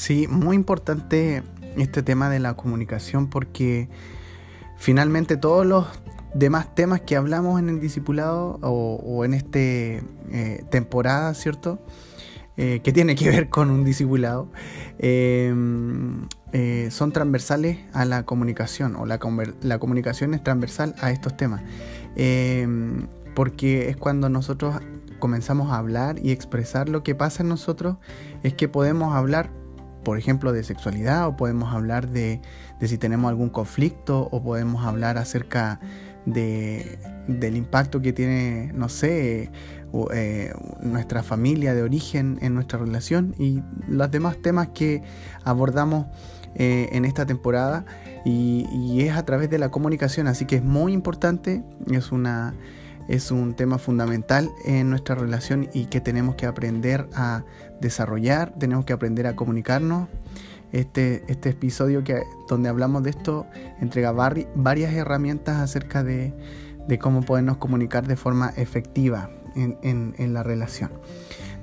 Sí, 0.00 0.26
muy 0.28 0.56
importante 0.56 1.42
este 1.76 2.02
tema 2.02 2.30
de 2.30 2.40
la 2.40 2.54
comunicación 2.54 3.28
porque 3.28 3.90
finalmente 4.78 5.36
todos 5.36 5.66
los 5.66 5.88
demás 6.32 6.74
temas 6.74 7.02
que 7.02 7.16
hablamos 7.16 7.60
en 7.60 7.68
el 7.68 7.80
discipulado 7.80 8.58
o, 8.62 9.26
en 9.26 9.34
esta 9.34 9.58
eh, 9.58 10.64
temporada, 10.70 11.34
¿cierto? 11.34 11.80
Eh, 12.56 12.80
que 12.82 12.94
tiene 12.94 13.14
que 13.14 13.28
ver 13.28 13.50
con 13.50 13.70
un 13.70 13.84
discipulado, 13.84 14.48
eh, 14.98 15.52
son 16.90 17.12
transversales 17.12 17.80
a 17.92 18.06
la 18.06 18.22
comunicación 18.22 18.96
o 18.96 19.04
la, 19.04 19.20
la, 19.60 19.78
comunicación 19.78 20.32
es 20.32 20.42
transversal 20.42 20.94
a 21.02 21.10
estos 21.10 21.36
temas. 21.36 21.60
porque 23.34 23.90
es 23.90 23.98
cuando 23.98 24.30
nosotros 24.30 24.80
comenzamos 25.18 25.70
a 25.70 25.76
hablar 25.76 26.16
y 26.24 26.30
expresar 26.30 26.88
lo 26.88 27.02
que 27.02 27.14
pasa 27.14 27.42
en 27.42 27.50
nosotros, 27.50 27.98
es 28.42 28.54
que 28.54 28.66
podemos 28.66 29.14
hablar 29.14 29.59
por 30.02 30.18
ejemplo, 30.18 30.52
de 30.52 30.62
sexualidad 30.64 31.26
o 31.28 31.36
podemos 31.36 31.72
hablar 31.72 32.08
de, 32.08 32.40
de, 32.78 32.88
si 32.88 32.98
tenemos 32.98 33.28
algún 33.28 33.50
conflicto 33.50 34.28
o 34.30 34.42
podemos 34.42 34.84
hablar 34.84 35.18
acerca 35.18 35.80
de, 36.26 36.98
del 37.26 37.56
impacto 37.56 38.00
que 38.00 38.12
tiene, 38.12 38.72
no 38.74 38.88
sé, 38.88 39.50
eh, 40.12 40.52
nuestra 40.80 41.22
familia 41.22 41.74
de 41.74 41.82
origen 41.82 42.38
en 42.42 42.54
nuestra 42.54 42.78
relación 42.78 43.34
y 43.38 43.62
los 43.88 44.10
demás 44.10 44.36
temas 44.40 44.68
que 44.68 45.02
abordamos 45.44 46.06
eh, 46.54 46.88
en 46.92 47.04
esta 47.04 47.26
temporada 47.26 47.84
y, 48.24 48.66
y, 48.72 49.02
es 49.02 49.16
a 49.16 49.24
través 49.24 49.50
de 49.50 49.58
la 49.58 49.70
comunicación, 49.70 50.26
así 50.26 50.46
que 50.46 50.56
es 50.56 50.64
muy 50.64 50.92
importante, 50.92 51.62
es, 51.90 52.12
una, 52.12 52.54
es 53.08 53.30
un 53.30 53.54
tema 53.54 53.78
fundamental 53.78 54.50
en 54.64 54.90
nuestra 54.90 55.14
relación 55.14 55.68
y 55.72 55.86
que 55.86 56.00
tenemos 56.00 56.34
que 56.34 56.46
aprender 56.46 57.08
a 57.14 57.44
desarrollar, 57.80 58.54
tenemos 58.58 58.84
que 58.84 58.92
aprender 58.92 59.26
a 59.26 59.36
comunicarnos 59.36 60.08
este, 60.72 61.24
este 61.28 61.50
episodio 61.50 62.04
que, 62.04 62.22
donde 62.48 62.68
hablamos 62.68 63.02
de 63.02 63.10
esto 63.10 63.46
entrega 63.80 64.12
varias 64.12 64.92
herramientas 64.94 65.58
acerca 65.58 66.04
de, 66.04 66.32
cómo 67.00 67.22
podernos 67.22 67.56
comunicar 67.56 68.06
de 68.06 68.16
forma 68.16 68.52
efectiva 68.56 69.30
en, 69.54 70.34
la 70.34 70.42
relación. 70.42 70.90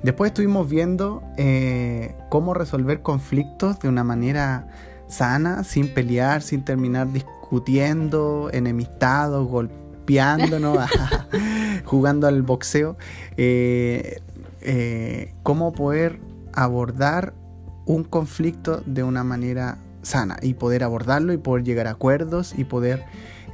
Después 0.02 0.30
estuvimos 0.30 0.68
viendo 0.68 1.22
eh, 1.36 2.14
cómo 2.28 2.54
resolver 2.54 3.02
conflictos 3.02 3.80
de 3.80 3.88
una 3.88 4.04
manera 4.04 4.68
sana, 5.08 5.64
sin 5.64 5.92
pelear, 5.92 6.42
sin 6.42 6.64
terminar 6.64 7.12
discutiendo, 7.12 8.50
enemistados, 8.52 9.48
golpeándonos, 9.48 10.78
jugando 11.84 12.26
al 12.26 12.42
boxeo. 12.42 12.96
Eh, 13.36 14.20
eh, 14.60 15.34
cómo 15.42 15.72
poder 15.72 16.20
abordar 16.52 17.34
un 17.86 18.04
conflicto 18.04 18.82
de 18.86 19.02
una 19.02 19.24
manera 19.24 19.78
sana 20.02 20.38
y 20.42 20.54
poder 20.54 20.84
abordarlo 20.84 21.32
y 21.32 21.38
poder 21.38 21.64
llegar 21.64 21.86
a 21.86 21.92
acuerdos 21.92 22.54
y 22.56 22.64
poder 22.64 23.04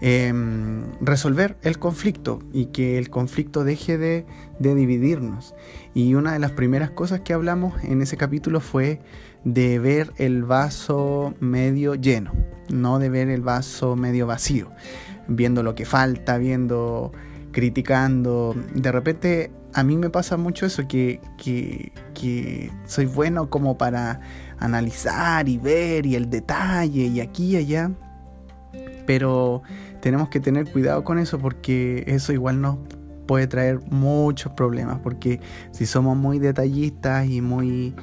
em, 0.00 0.84
resolver 1.00 1.56
el 1.62 1.78
conflicto 1.78 2.40
y 2.52 2.66
que 2.66 2.99
el 2.99 3.11
conflicto 3.11 3.64
deje 3.64 3.99
de, 3.99 4.26
dividirnos. 4.58 5.54
Y 5.94 6.14
una 6.14 6.32
de 6.32 6.38
las 6.38 6.52
primeras 6.52 6.90
cosas 6.90 7.20
que 7.20 7.32
hablamos 7.32 7.75
en 7.84 8.02
ese 8.02 8.16
capítulo 8.16 8.61
fue 8.61 9.00
de 9.44 9.78
ver 9.78 10.12
el 10.16 10.42
vaso 10.44 11.34
medio 11.40 11.94
lleno, 11.94 12.32
no 12.73 12.99
de 12.99 13.11
ver 13.11 13.28
el 13.28 13.42
vaso 13.42 13.94
medio 13.94 14.26
vacío, 14.26 14.70
viendo 15.28 15.62
lo 15.62 15.75
que 15.75 15.84
falta, 15.84 16.38
viendo, 16.38 17.12
criticando. 17.52 18.54
De 18.75 18.90
repente 18.90 19.50
a 19.74 19.82
mí 19.82 19.96
me 19.96 20.08
pasa 20.08 20.36
mucho 20.36 20.66
eso, 20.66 20.86
que, 20.86 21.20
soy 22.86 23.06
bueno 23.06 23.50
como 23.50 23.76
para 23.76 24.20
analizar 24.58 25.48
y 25.48 25.58
ver 25.58 26.06
y 26.06 26.14
el 26.14 26.30
detalle 26.30 27.06
y 27.06 27.20
aquí 27.20 27.52
y 27.52 27.56
allá. 27.56 27.90
Pero 29.04 29.62
tenemos 30.00 30.28
que 30.28 30.40
tener 30.40 30.70
cuidado 30.70 31.02
con 31.04 31.18
eso 31.18 31.38
porque 31.38 32.04
eso 32.06 32.32
igual 32.32 32.60
nos 32.60 32.78
puede 33.26 33.48
traer 33.48 33.80
muchos 33.90 34.52
problemas. 34.52 35.00
Porque 35.00 35.40
si 35.72 35.86
somos 35.86 36.16
muy 36.16 36.38
detallistas 36.38 37.28
y 37.28 37.40
muy, 37.40 37.96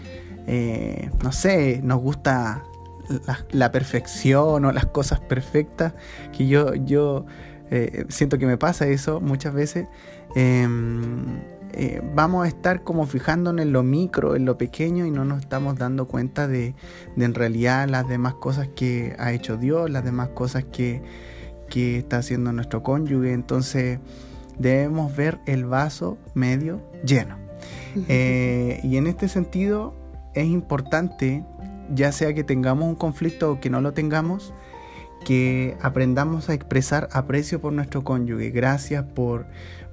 eh, 0.48 1.10
no 1.24 1.32
sé, 1.32 1.80
nos 1.84 2.02
gusta 2.02 2.64
la, 3.52 3.72
perfección 3.72 4.66
o 4.66 4.72
las 4.74 4.88
cosas 4.88 5.22
perfectas, 5.22 5.94
que 6.38 6.48
yo, 6.48 6.76
yo 6.76 7.26
eh, 7.70 8.06
siento 8.10 8.38
que 8.38 8.46
me 8.46 8.58
pasa 8.58 8.88
eso 8.88 9.22
muchas 9.22 9.54
veces. 9.54 9.88
Em, 10.36 11.40
eh, 11.74 12.02
vamos 12.16 12.46
a 12.46 12.48
estar 12.48 12.84
como 12.84 13.06
fijándonos 13.06 13.62
en 13.62 13.72
lo 13.72 13.84
micro, 13.84 14.36
en 14.36 14.46
lo 14.46 14.58
pequeño 14.58 15.06
y 15.06 15.12
no 15.12 15.26
nos 15.26 15.40
estamos 15.40 15.78
dando 15.78 16.08
cuenta 16.08 16.48
de, 16.48 16.76
en 17.18 17.34
realidad 17.34 17.88
las 17.88 18.08
demás 18.08 18.36
cosas 18.36 18.68
que 18.76 19.16
ha 19.20 19.32
hecho 19.32 19.58
Dios, 19.58 19.90
las 19.90 20.04
demás 20.04 20.30
cosas 20.30 20.66
que, 20.66 21.02
está 21.74 22.18
haciendo 22.18 22.52
nuestro 22.52 22.84
cónyuge. 22.84 23.32
Entonces 23.32 24.00
debemos 24.60 25.16
ver 25.16 25.40
el 25.46 25.66
vaso 25.66 26.18
medio 26.34 26.82
lleno. 27.06 27.38
Eh, 28.10 28.82
y 28.84 28.98
en 28.98 29.08
este 29.08 29.30
sentido 29.30 29.96
es 30.34 30.48
importante, 30.48 31.46
ya 31.94 32.12
sea 32.12 32.34
que 32.34 32.44
tengamos 32.44 32.90
un 32.90 32.96
conflicto 32.96 33.54
o 33.54 33.60
que 33.62 33.70
no 33.70 33.80
lo 33.80 33.94
tengamos, 33.94 34.54
que 35.24 35.78
aprendamos 35.82 36.50
a 36.50 36.54
expresar 36.54 37.08
aprecio 37.12 37.62
por 37.62 37.74
nuestro 37.74 38.04
cónyuge. 38.04 38.50
Gracias 38.50 39.04
por 39.04 39.46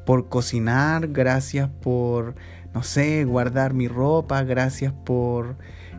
por 0.09 0.31
cocinar, 0.31 1.09
gracias 1.09 1.69
por, 1.69 2.35
no 2.73 2.83
sé, 2.83 3.27
guardar 3.27 3.75
mi 3.75 3.89
ropa, 3.89 4.43
gracias 4.43 4.91
por 4.91 5.57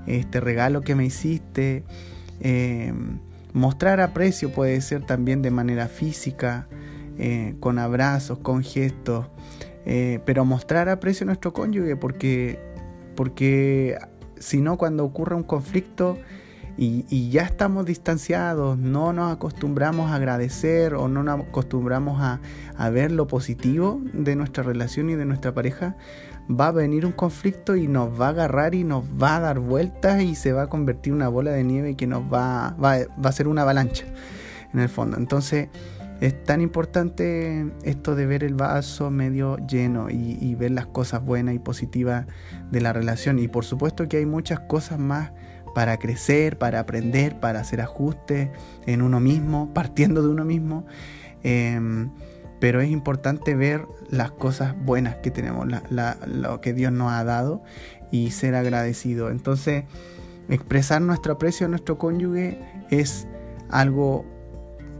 este 0.07 0.39
regalo 0.39 0.81
que 0.81 0.95
me 0.95 1.05
hiciste. 1.05 1.83
Em, 2.39 3.19
mostrar 3.53 4.01
aprecio 4.01 4.51
puede 4.51 4.81
ser 4.81 5.05
también 5.05 5.43
de 5.43 5.51
manera 5.51 5.87
física, 5.87 6.67
eh, 7.19 7.53
con 7.59 7.77
abrazos, 7.77 8.39
con 8.39 8.63
gestos, 8.63 9.27
eh, 9.85 10.19
pero 10.25 10.43
mostrar 10.43 10.89
aprecio 10.89 11.25
a 11.25 11.27
nuestro 11.27 11.53
cónyuge 11.53 11.95
porque, 11.95 12.57
porque 13.15 13.95
si 14.39 14.59
no 14.59 14.79
cuando 14.79 15.05
ocurre 15.05 15.35
un 15.35 15.43
conflicto, 15.43 16.17
y, 16.81 17.29
ya 17.29 17.41
estamos 17.41 17.85
distanciados, 17.85 18.77
no 18.77 19.11
nos 19.11 19.33
acostumbramos 19.33 20.11
a 20.11 20.15
agradecer 20.15 20.93
o 20.93 21.09
no 21.09 21.23
nos 21.23 21.41
acostumbramos 21.41 22.21
a, 22.21 22.39
ver 22.89 23.11
lo 23.11 23.27
positivo 23.27 23.99
de 24.13 24.37
nuestra 24.37 24.63
relación 24.63 25.09
y 25.09 25.15
de 25.15 25.25
nuestra 25.25 25.53
pareja, 25.53 25.97
va 26.49 26.67
a 26.67 26.71
venir 26.71 27.05
un 27.05 27.11
conflicto 27.11 27.75
y 27.75 27.89
nos 27.89 28.19
va 28.19 28.27
a 28.27 28.29
agarrar 28.29 28.75
y 28.75 28.85
nos 28.85 29.03
va 29.03 29.35
a 29.35 29.39
dar 29.41 29.59
vueltas 29.59 30.21
y 30.23 30.35
se 30.35 30.53
va 30.53 30.63
a 30.63 30.67
convertir 30.67 31.11
en 31.11 31.17
una 31.17 31.27
bola 31.27 31.51
de 31.51 31.65
nieve 31.65 31.95
que 31.95 32.07
nos 32.07 32.23
va, 32.31 32.77
va, 32.81 33.05
a 33.23 33.31
ser 33.33 33.49
una 33.49 33.63
avalancha 33.63 34.05
en 34.73 34.79
el 34.79 34.87
fondo. 34.87 35.17
Entonces 35.17 35.67
es 36.21 36.43
tan 36.45 36.61
importante 36.61 37.69
esto 37.83 38.15
de 38.15 38.25
ver 38.25 38.45
el 38.45 38.53
vaso 38.53 39.11
medio 39.11 39.57
lleno 39.67 40.09
y, 40.09 40.37
y 40.39 40.55
ver 40.55 40.71
las 40.71 40.85
cosas 40.85 41.25
buenas 41.25 41.55
y 41.55 41.59
positivas 41.59 42.25
de 42.71 42.79
la 42.79 42.93
relación. 42.93 43.37
Y 43.37 43.49
por 43.49 43.65
supuesto 43.65 44.07
que 44.07 44.17
hay 44.17 44.25
muchas 44.25 44.61
cosas 44.61 44.97
más 44.97 45.31
para 45.73 45.97
crecer, 45.97 46.57
para 46.57 46.79
aprender, 46.79 47.39
para 47.39 47.59
hacer 47.59 47.81
ajustes 47.81 48.49
en 48.85 49.01
uno 49.01 49.19
mismo, 49.19 49.73
partiendo 49.73 50.21
de 50.21 50.29
uno 50.29 50.45
mismo. 50.45 50.85
Em, 51.43 52.11
pero 52.59 52.81
es 52.81 52.89
importante 52.89 53.55
ver 53.55 53.85
las 54.09 54.31
cosas 54.31 54.75
buenas 54.83 55.15
que 55.17 55.31
tenemos, 55.31 55.67
lo 56.27 56.61
que 56.61 56.73
Dios 56.73 56.91
nos 56.91 57.11
ha 57.11 57.23
dado 57.23 57.63
y 58.11 58.31
ser 58.31 58.55
agradecido. 58.55 59.29
Entonces, 59.29 59.85
expresar 60.49 61.01
nuestro 61.01 61.33
aprecio 61.33 61.67
a 61.67 61.69
nuestro 61.69 61.97
cónyuge 61.97 62.59
es 62.89 63.27
algo 63.69 64.25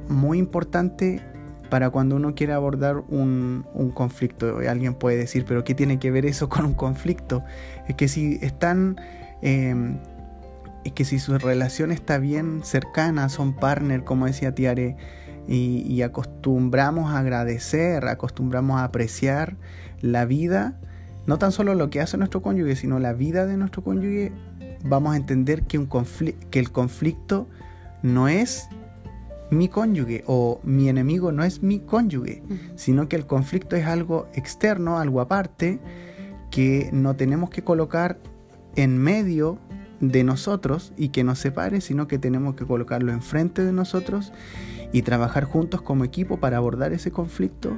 muy 0.08 0.38
importante 0.38 1.22
para 1.70 1.90
cuando 1.90 2.16
uno 2.16 2.34
quiere 2.34 2.54
abordar 2.54 3.04
un, 3.10 3.66
conflicto. 3.94 4.60
Alguien 4.68 4.96
puede 4.96 5.18
decir, 5.18 5.46
pero 5.48 5.64
¿qué 5.64 5.76
tiene 5.76 6.00
que 6.00 6.12
ver 6.12 6.26
eso 6.26 6.50
con 6.50 6.66
un 6.66 6.74
conflicto? 6.74 7.44
Es 7.88 7.96
que 7.96 8.08
si 8.08 8.40
están 8.42 9.00
em, 9.42 10.00
es 10.84 10.94
que 10.94 11.06
si 11.06 11.20
su 11.20 11.38
relación 11.38 11.92
está 11.92 12.18
bien 12.18 12.62
cercana, 12.64 13.30
son 13.30 13.54
partner, 13.54 14.04
como 14.04 14.26
decía 14.26 14.54
Tiare, 14.56 14.98
y, 15.48 16.04
acostumbramos 16.04 17.12
a 17.12 17.20
agradecer, 17.20 18.06
acostumbramos 18.06 18.80
a 18.80 18.84
apreciar 18.84 19.56
la 20.00 20.26
vida, 20.26 20.80
no 21.26 21.40
tan 21.40 21.52
solo 21.52 21.74
lo 21.74 21.90
que 21.90 22.02
hace 22.02 22.18
nuestro 22.18 22.44
cónyuge, 22.44 22.76
sino 22.76 23.00
la 23.00 23.14
vida 23.14 23.48
de 23.48 23.58
nuestro 23.58 23.84
cónyuge, 23.84 24.32
vamos 24.84 25.14
a 25.14 25.18
entender 25.18 25.64
que, 25.64 25.80
un 25.80 25.90
que 26.52 26.60
el 26.60 26.72
conflicto 26.72 27.48
no 28.04 28.28
es 28.28 28.70
mi 29.50 29.68
cónyuge 29.68 30.24
o 30.28 30.60
mi 30.64 30.90
enemigo 30.90 31.32
no 31.32 31.44
es 31.44 31.64
mi 31.64 31.80
cónyuge, 31.80 32.44
sino 32.76 33.10
que 33.10 33.16
el 33.16 33.26
conflicto 33.26 33.76
es 33.76 33.88
algo 33.88 34.28
externo, 34.36 35.00
algo 35.00 35.22
aparte, 35.22 35.80
que 36.52 36.90
no 36.94 37.16
tenemos 37.16 37.50
que 37.50 37.64
colocar 37.64 38.20
en 38.76 38.98
medio 38.98 39.58
de 40.00 40.24
nosotros 40.24 40.94
y 40.98 41.10
que 41.10 41.24
nos 41.24 41.40
separe, 41.40 41.82
sino 41.82 42.08
que 42.08 42.18
tenemos 42.18 42.56
que 42.56 42.66
colocarlo 42.66 43.12
enfrente 43.12 43.64
de 43.64 43.72
nosotros 43.72 44.32
y 44.92 45.02
trabajar 45.02 45.44
juntos 45.44 45.82
como 45.82 46.04
equipo 46.04 46.40
para 46.40 46.58
abordar 46.58 46.94
ese 46.94 47.12
conflicto 47.12 47.78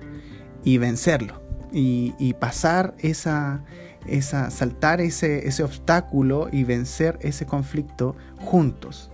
y 0.63 0.77
vencerlo 0.77 1.41
y, 1.73 2.33
pasar 2.39 2.95
esa, 2.99 3.63
esa 4.05 4.49
saltar 4.49 5.01
ese, 5.01 5.47
ese 5.47 5.63
obstáculo 5.63 6.49
y 6.51 6.63
vencer 6.63 7.17
ese 7.21 7.45
conflicto 7.45 8.15
juntos. 8.37 9.09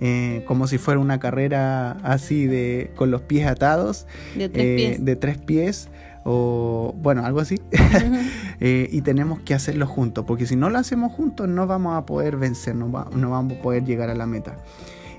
Eh, 0.00 0.42
como 0.46 0.66
si 0.66 0.76
fuera 0.76 0.98
una 0.98 1.20
carrera 1.20 1.92
así 2.02 2.46
de 2.46 2.90
con 2.96 3.12
los 3.12 3.22
pies 3.22 3.46
atados 3.46 4.08
de 4.34 4.48
tres, 4.48 4.66
eh, 4.66 4.76
pies. 4.76 5.04
De 5.04 5.16
tres 5.16 5.38
pies 5.38 5.88
o 6.24 6.94
bueno 6.96 7.24
algo 7.24 7.40
así. 7.40 7.60
Eh, 8.60 8.88
y 8.92 9.02
tenemos 9.02 9.40
que 9.40 9.52
hacerlo 9.52 9.84
juntos 9.84 10.24
porque 10.26 10.46
si 10.46 10.54
no 10.54 10.70
lo 10.70 10.78
hacemos 10.78 11.12
juntos 11.12 11.48
no 11.48 11.66
vamos 11.66 11.98
a 11.98 12.06
poder 12.06 12.36
vencer 12.36 12.76
no, 12.76 12.86
no 12.86 13.30
vamos 13.30 13.58
a 13.58 13.62
poder 13.62 13.84
llegar 13.84 14.10
a 14.10 14.14
la 14.14 14.26
meta. 14.26 14.56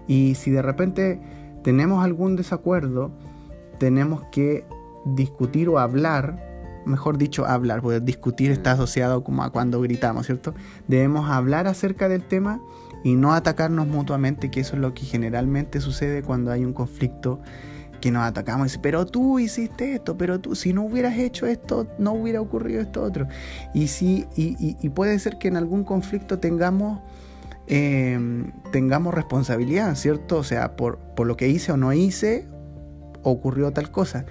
Y 0.08 0.36
si 0.36 0.52
de 0.52 0.62
repente 0.62 1.20
tenemos 1.62 2.04
algún 2.04 2.38
desacuerdo 2.38 3.12
tenemos 3.78 4.24
que 4.32 4.66
discutir 5.06 5.68
o 5.68 5.80
hablar 5.80 6.56
mejor 6.86 7.18
dicho, 7.18 7.46
hablar, 7.46 7.82
porque 7.82 8.00
discutir 8.00 8.52
está 8.52 8.72
asociado 8.72 9.24
como 9.24 9.44
a 9.44 9.50
cuando 9.50 9.82
gritamos, 9.82 10.26
¿cierto? 10.26 10.54
Debemos 10.88 11.30
hablar 11.30 11.68
acerca 11.68 12.08
del 12.08 12.24
tema 12.24 12.62
y 13.04 13.16
no 13.16 13.34
atacarnos 13.34 13.88
mutuamente, 13.88 14.50
que 14.50 14.62
eso 14.62 14.76
es 14.76 14.82
lo 14.82 14.94
que 14.94 15.04
generalmente 15.06 15.82
sucede 15.82 16.24
cuando 16.24 16.52
hay 16.52 16.66
un 16.66 16.74
conflicto 16.74 17.42
que 18.06 18.12
nos 18.12 18.22
atacamos. 18.22 18.68
Dice, 18.68 18.78
pero 18.80 19.08
tú 19.08 19.40
hiciste 19.40 19.96
esto, 19.96 20.16
pero 20.16 20.40
tú, 20.40 20.54
si 20.54 20.74
no 20.74 20.84
hubieras 20.84 21.18
hecho 21.18 21.48
esto, 21.48 21.88
no 21.98 22.14
hubiera 22.14 22.40
ocurrido 22.40 22.80
esto 22.80 23.02
otro. 23.02 23.28
Y, 23.74 23.88
sí, 23.88 24.28
y, 24.36 24.90
puede 24.90 25.18
ser 25.18 25.40
que 25.40 25.48
en 25.48 25.58
algún 25.58 25.84
conflicto 25.84 26.38
tengamos, 26.38 27.02
em, 27.66 28.52
tengamos 28.72 29.12
responsabilidad, 29.12 29.96
¿cierto? 29.96 30.38
O 30.38 30.44
sea, 30.44 30.76
por, 30.76 31.00
por 31.16 31.26
lo 31.26 31.36
que 31.36 31.48
hice 31.48 31.72
o 31.72 31.78
no 31.78 31.94
hice, 31.94 32.48
ocurrió 33.24 33.72
tal 33.72 33.90
cosa. 33.90 34.28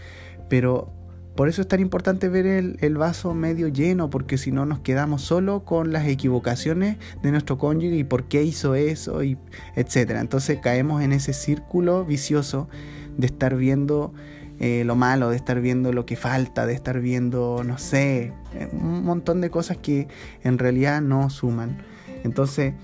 Pero 0.49 0.93
por 1.35 1.49
eso 1.49 1.61
es 1.61 1.67
tan 1.67 1.81
importante 1.81 2.29
ver 2.29 2.47
el, 2.47 2.97
vaso 2.97 3.35
medio 3.35 3.67
lleno, 3.67 4.09
porque 4.09 4.39
si 4.39 4.53
no 4.53 4.67
nos 4.67 4.79
quedamos 4.79 5.23
solo 5.23 5.65
con 5.65 5.93
las 5.93 6.07
equivocaciones 6.07 6.99
de 7.25 7.33
nuestro 7.33 7.59
cónyuge 7.59 7.97
y 7.97 8.05
por 8.05 8.29
qué 8.29 8.45
hizo 8.45 8.77
eso, 8.77 9.25
y 9.25 9.37
etcétera. 9.75 10.21
Entonces 10.21 10.61
caemos 10.63 11.03
en 11.03 11.13
ese 11.13 11.33
círculo 11.33 12.05
vicioso 12.05 12.69
de 13.17 13.27
estar 13.27 13.57
viendo 13.57 14.13
eh, 14.61 14.85
lo 14.85 14.97
malo, 14.97 15.31
de 15.31 15.37
estar 15.37 15.61
viendo 15.61 15.93
lo 15.93 16.07
que 16.07 16.17
falta, 16.17 16.67
de 16.67 16.75
estar 16.75 17.01
viendo, 17.01 17.63
no 17.65 17.79
sé, 17.79 18.33
un 18.73 19.05
montón 19.05 19.41
de 19.41 19.51
cosas 19.51 19.77
que 19.77 20.09
en 20.43 20.59
realidad 20.59 21.01
no 21.01 21.29
suman. 21.31 21.79
Entonces, 22.23 22.75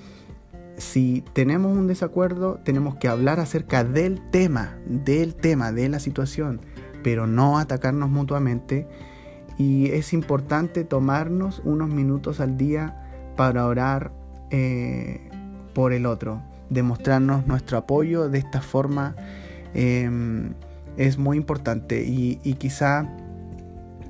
si 0.77 1.23
tenemos 1.33 1.77
un 1.77 1.87
desacuerdo, 1.87 2.61
tenemos 2.65 2.97
que 2.97 3.09
hablar 3.09 3.41
acerca 3.41 3.85
del 3.85 4.21
tema, 4.31 4.77
del 4.87 5.35
tema, 5.35 5.73
de 5.73 5.89
la 5.89 6.01
situación 6.01 6.61
pero 7.03 7.27
no 7.27 7.59
atacarnos 7.59 8.11
mutuamente. 8.11 8.87
Y 9.59 9.91
es 9.91 10.13
importante 10.13 10.85
tomarnos 10.85 11.61
unos 11.65 11.89
minutos 11.89 12.41
al 12.41 12.57
día 12.57 13.33
para 13.37 13.67
orar 13.67 14.13
eh, 14.51 15.29
por 15.75 15.93
el 15.93 16.07
otro, 16.07 16.43
demostrarnos 16.71 17.47
nuestro 17.47 17.79
apoyo 17.79 18.29
de 18.29 18.39
esta 18.39 18.61
forma. 18.61 19.15
Em, 19.75 20.55
es 20.97 21.19
muy 21.19 21.37
importante. 21.37 22.05
Y, 22.05 22.37
quizá 22.55 23.09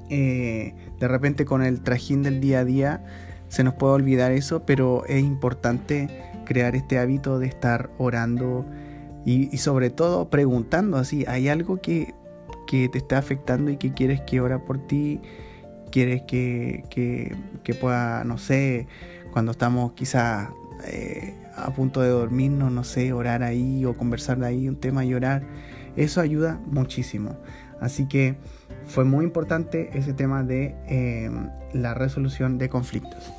eh, 0.09 0.75
de 0.99 1.09
repente 1.09 1.45
con 1.45 1.63
el 1.63 1.83
trajín 1.83 2.23
del 2.23 2.41
día 2.41 2.61
a 2.61 2.65
día 2.65 3.05
se 3.49 3.65
nos 3.65 3.75
puede 3.75 3.95
olvidar 3.95 4.33
eso, 4.33 4.65
pero 4.65 5.05
es 5.07 5.23
importante 5.23 6.09
crear 6.45 6.75
este 6.77 6.99
hábito 6.99 7.39
de 7.39 7.47
estar 7.47 7.91
orando 7.99 8.65
y, 9.25 9.55
y 9.55 9.59
sobre 9.59 9.91
todo 9.91 10.31
preguntando 10.31 10.97
así, 10.97 11.25
¿hay 11.27 11.49
algo 11.49 11.81
que 11.81 12.15
que 12.71 12.89
te 12.89 12.99
está 12.99 13.19
afectando 13.19 13.73
y 13.73 13.77
que 13.79 13.93
quieres 13.93 14.21
que 14.21 14.41
ora 14.41 14.61
por 14.65 14.79
ti, 14.87 15.21
quieres 15.91 16.23
que, 16.23 16.85
que, 16.89 17.75
pueda, 17.75 18.23
no 18.23 18.39
sé, 18.39 18.87
cuando 19.33 19.51
estamos 19.51 19.91
quizá 19.95 20.53
eh, 20.87 21.35
a 21.57 21.73
punto 21.73 22.01
de 22.01 22.09
dormirnos, 22.09 22.73
no 22.73 22.85
sé, 22.85 23.13
orar 23.13 23.43
ahí 23.43 23.85
o 23.85 23.97
conversar 23.97 24.39
de 24.39 24.47
ahí 24.47 24.69
un 24.69 24.77
tema 24.77 25.05
y 25.05 25.15
orar, 25.15 25.43
eso 25.97 26.21
ayuda 26.21 26.61
muchísimo. 26.67 27.37
Así 27.81 28.07
que 28.07 28.37
fue 28.87 29.05
muy 29.05 29.25
importante 29.25 29.91
ese 29.95 30.13
tema 30.13 30.43
de 30.43 30.77
eh, 30.87 31.31
la 31.73 31.95
resolución 31.95 32.59
de 32.59 32.69
conflictos. 32.69 33.33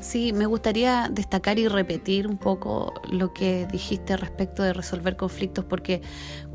Sí, 0.00 0.32
me 0.32 0.46
gustaría 0.46 1.08
destacar 1.10 1.58
y 1.58 1.68
repetir 1.68 2.28
un 2.28 2.38
poco 2.38 2.94
lo 3.10 3.34
que 3.34 3.66
dijiste 3.70 4.16
respecto 4.16 4.62
de 4.62 4.72
resolver 4.72 5.16
conflictos, 5.16 5.64
porque 5.64 6.02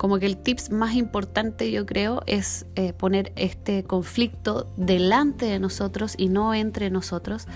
como 0.03 0.19
que 0.19 0.25
el 0.25 0.35
tips 0.35 0.69
más 0.69 0.95
importante 0.95 1.71
yo 1.71 1.85
creo 1.85 2.23
es 2.25 2.65
eh, 2.75 2.91
poner 2.91 3.31
este 3.37 3.85
conflicto 3.85 4.69
delante 4.75 5.45
de 5.45 5.59
nosotros 5.59 6.15
y 6.17 6.27
no 6.27 6.53
entre 6.53 6.89
nosotros, 6.89 7.47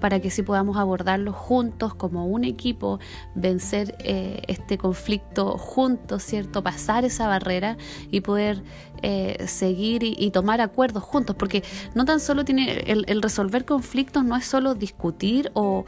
para 0.00 0.20
que 0.20 0.30
sí 0.30 0.42
podamos 0.42 0.76
abordarlo 0.76 1.32
juntos 1.32 1.96
como 1.96 2.26
un 2.26 2.44
equipo, 2.44 3.00
vencer 3.34 3.96
eh, 3.98 4.40
este 4.46 4.78
conflicto 4.78 5.58
juntos, 5.58 6.22
¿cierto? 6.22 6.62
Pasar 6.62 7.04
esa 7.04 7.26
barrera 7.26 7.76
y 8.12 8.20
poder 8.20 8.62
eh, 9.02 9.44
seguir 9.46 10.02
y, 10.02 10.30
tomar 10.30 10.60
acuerdos 10.60 11.02
juntos, 11.02 11.36
porque 11.36 11.62
no 11.94 12.04
tan 12.04 12.20
solo 12.20 12.44
tiene 12.44 12.84
el, 12.86 13.22
resolver 13.22 13.64
conflictos, 13.64 14.24
no 14.24 14.36
es 14.36 14.44
solo 14.44 14.74
discutir 14.74 15.50
o, 15.54 15.84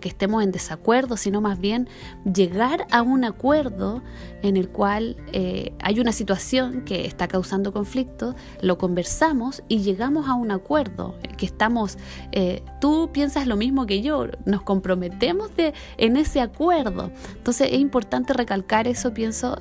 que 0.00 0.08
estemos 0.08 0.42
en 0.42 0.52
desacuerdo, 0.52 1.16
sino 1.16 1.40
más 1.40 1.58
bien 1.58 1.88
llegar 2.24 2.86
a 2.90 3.02
un 3.02 3.24
acuerdo 3.24 4.02
en 4.42 4.56
el 4.56 4.68
cual 4.68 5.16
eh, 5.38 5.74
hay 5.82 6.00
una 6.00 6.12
situación 6.12 6.80
que 6.86 7.04
está 7.04 7.28
causando 7.28 7.70
conflicto, 7.70 8.34
lo 8.62 8.78
conversamos 8.78 9.62
y 9.68 9.80
llegamos 9.80 10.30
a 10.30 10.32
un 10.34 10.50
acuerdo, 10.50 11.14
que 11.36 11.44
estamos, 11.44 11.98
eh, 12.32 12.62
tú 12.80 13.10
piensas 13.12 13.46
lo 13.46 13.54
mismo 13.54 13.84
que 13.84 14.00
yo, 14.00 14.28
nos 14.46 14.62
comprometemos 14.62 15.54
de, 15.54 15.74
en 15.98 16.16
ese 16.16 16.40
acuerdo. 16.40 17.10
Entonces 17.36 17.68
es 17.70 17.80
importante 17.80 18.32
recalcar 18.32 18.88
eso, 18.88 19.12
pienso, 19.12 19.58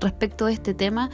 respecto 0.00 0.46
a 0.46 0.52
este 0.52 0.74
tema 0.74 1.10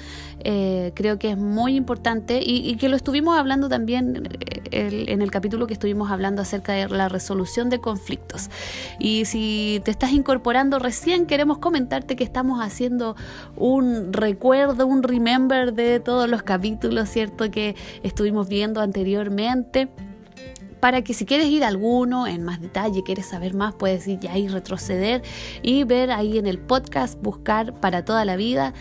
creo 0.94 1.18
que 1.18 1.30
es 1.30 1.38
muy 1.38 1.76
importante 1.76 2.40
y, 2.42 2.76
que 2.76 2.88
lo 2.88 2.96
estuvimos 2.96 3.38
hablando 3.38 3.68
también 3.68 4.28
eh, 4.70 5.04
en 5.08 5.22
el 5.22 5.30
capítulo 5.30 5.66
que 5.66 5.74
estuvimos 5.74 6.10
hablando 6.10 6.42
acerca 6.42 6.72
de 6.72 6.88
la 6.88 7.08
resolución 7.08 7.70
de 7.70 7.80
conflictos. 7.80 8.50
Y 8.98 9.24
si 9.24 9.80
te 9.84 9.90
estás 9.90 10.12
incorporando 10.12 10.78
recién, 10.78 11.26
queremos 11.26 11.58
comentarte 11.58 12.16
que 12.16 12.24
estamos 12.24 12.60
haciendo 12.60 13.16
un 13.56 14.12
recuerdo, 14.12 14.86
un 14.86 15.02
remember 15.02 15.74
de 15.74 16.00
todos 16.00 16.28
los 16.28 16.42
capítulos, 16.42 17.08
¿cierto? 17.08 17.50
Que 17.50 17.76
estuvimos 18.02 18.48
viendo 18.48 18.80
anteriormente 18.80 19.88
para 20.82 21.02
que 21.02 21.14
si 21.14 21.26
quieres 21.26 21.46
ir 21.46 21.62
a 21.62 21.68
alguno 21.68 22.26
en 22.26 22.42
más 22.42 22.60
detalle, 22.60 23.04
quieres 23.04 23.26
saber 23.26 23.54
más, 23.54 23.72
puedes 23.72 24.08
ir 24.08 24.18
ahí 24.28 24.48
retroceder 24.48 25.22
y 25.62 25.84
ver 25.84 26.10
ahí 26.10 26.38
en 26.38 26.46
el 26.48 26.58
podcast, 26.58 27.22
buscar 27.22 27.72
para 27.74 28.04
toda 28.04 28.24
la 28.24 28.34
vida 28.34 28.74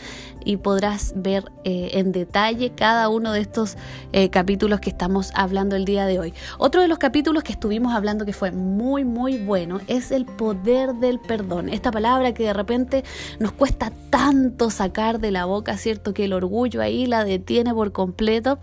y 0.46 0.58
podrás 0.58 1.14
ver 1.16 1.52
eh, 1.64 1.92
en 1.94 2.12
detalle 2.12 2.72
cada 2.72 3.10
uno 3.10 3.32
de 3.32 3.42
estos 3.42 3.78
eh, 4.12 4.30
capítulos 4.30 4.80
que 4.80 4.90
estamos 4.90 5.32
hablando 5.36 5.76
el 5.76 5.86
día 5.86 6.06
de 6.06 6.20
hoy. 6.20 6.34
Otro 6.58 6.82
de 6.82 6.88
los 6.88 6.98
capítulos 6.98 7.44
que 7.44 7.52
estuvimos 7.52 7.94
hablando 7.94 8.26
que 8.26 8.34
fue 8.34 8.52
muy 8.52 9.04
muy 9.04 9.38
bueno 9.38 9.80
es 9.88 10.12
el 10.12 10.26
poder 10.26 10.96
del 10.96 11.20
perdón. 11.20 11.70
Esta 11.70 11.92
palabra 11.92 12.34
que 12.34 12.44
de 12.44 12.54
repente 12.54 13.04
nos 13.40 13.52
cuesta 13.52 13.92
tanto 14.10 14.70
sacar 14.70 15.20
de 15.20 15.32
la 15.32 15.46
boca, 15.46 15.78
¿cierto? 15.78 16.14
Que 16.14 16.26
el 16.26 16.34
orgullo 16.34 16.82
ahí 16.82 17.06
la 17.06 17.24
detiene 17.24 17.74
por 17.74 17.92
completo, 17.92 18.60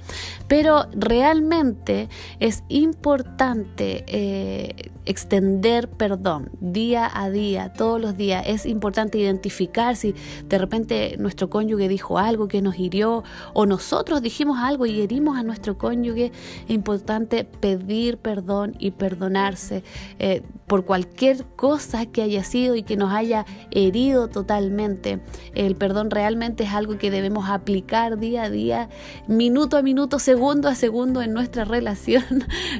pero 0.46 0.86
realmente 0.92 2.08
es 2.40 2.64
importante 2.68 4.04
eh, 4.06 4.90
extender 5.04 5.88
perdón 5.88 6.50
día 6.60 7.10
a 7.12 7.30
día, 7.30 7.72
todos 7.72 8.00
los 8.00 8.16
días. 8.16 8.44
Es 8.46 8.66
importante 8.66 9.18
identificar 9.18 9.96
si 9.96 10.14
de 10.48 10.58
repente 10.58 11.16
nuestro 11.18 11.48
cónyuge 11.48 11.67
dijo 11.76 12.18
algo 12.18 12.48
que 12.48 12.62
nos 12.62 12.78
hirió 12.78 13.24
o 13.52 13.66
nosotros 13.66 14.22
dijimos 14.22 14.58
algo 14.60 14.86
y 14.86 15.00
herimos 15.00 15.36
a 15.36 15.42
nuestro 15.42 15.76
cónyuge. 15.76 16.32
Es 16.64 16.70
importante 16.70 17.44
pedir 17.44 18.18
perdón 18.18 18.74
y 18.78 18.92
perdonarse 18.92 19.84
eh, 20.18 20.42
por 20.66 20.84
cualquier 20.84 21.44
cosa 21.56 22.06
que 22.06 22.22
haya 22.22 22.44
sido 22.44 22.74
y 22.74 22.82
que 22.82 22.96
nos 22.96 23.12
haya 23.12 23.44
herido 23.70 24.28
totalmente. 24.28 25.20
El 25.54 25.76
perdón 25.76 26.10
realmente 26.10 26.64
es 26.64 26.72
algo 26.72 26.98
que 26.98 27.10
debemos 27.10 27.48
aplicar 27.48 28.18
día 28.18 28.44
a 28.44 28.50
día, 28.50 28.88
minuto 29.26 29.76
a 29.76 29.82
minuto, 29.82 30.18
segundo 30.18 30.68
a 30.68 30.74
segundo 30.74 31.22
en 31.22 31.32
nuestra 31.32 31.64
relación. 31.64 32.24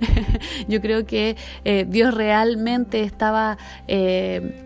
Yo 0.69 0.81
creo 0.81 1.07
que 1.07 1.37
eh, 1.65 1.87
Dios 1.89 2.15
realmente 2.15 3.03
estaba... 3.03 3.59
Eh, 3.87 4.65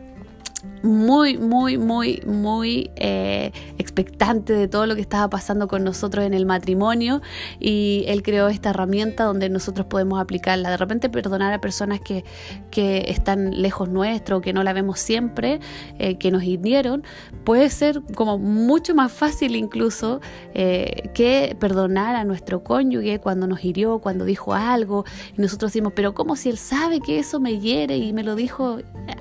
muy, 0.83 1.39
muy, 1.39 1.79
muy, 1.79 2.23
muy 2.27 2.91
eh, 2.97 3.53
expectante 3.79 4.53
de 4.53 4.69
todo 4.69 4.87
lo 4.87 4.95
que 4.95 5.01
estaba 5.01 5.29
pasando 5.31 5.69
con 5.69 5.85
nosotros 5.85 6.25
en 6.25 6.35
el 6.35 6.47
matrimonio 6.47 7.23
y 7.61 8.05
él 8.09 8.23
creó 8.23 8.49
esta 8.49 8.71
herramienta 8.71 9.25
donde 9.25 9.49
nosotros 9.49 9.87
podemos 9.87 10.21
aplicarla. 10.21 10.71
De 10.71 10.77
repente 10.77 11.09
perdonar 11.09 11.53
a 11.53 11.61
personas 11.61 12.01
que, 12.01 12.25
que 12.71 13.05
están 13.09 13.63
lejos 13.63 13.89
nuestro, 13.89 14.41
que 14.41 14.53
no 14.53 14.63
la 14.63 14.73
vemos 14.73 14.99
siempre, 14.99 15.61
eh, 15.99 16.17
que 16.17 16.31
nos 16.31 16.43
hirieron, 16.43 17.05
puede 17.45 17.71
ser 17.71 18.03
como 18.15 18.39
mucho 18.39 18.95
más 18.95 19.13
fácil 19.13 19.57
incluso 19.57 20.21
eh, 20.55 21.11
que 21.15 21.57
perdonar 21.59 22.17
a 22.17 22.25
nuestro 22.25 22.63
cónyuge 22.63 23.21
cuando 23.21 23.47
nos 23.47 23.65
hirió, 23.65 23.99
cuando 23.99 24.25
dijo 24.25 24.55
algo 24.55 25.05
y 25.37 25.41
nosotros 25.41 25.73
decimos, 25.73 25.93
pero 25.95 26.15
¿cómo 26.15 26.37
si 26.37 26.49
él 26.49 26.59
sabe 26.59 27.01
que 27.01 27.19
eso 27.19 27.41
me 27.41 27.59
hiere 27.59 27.97
y 27.97 28.13
me 28.13 28.23
lo 28.23 28.35
dijo 28.35 28.79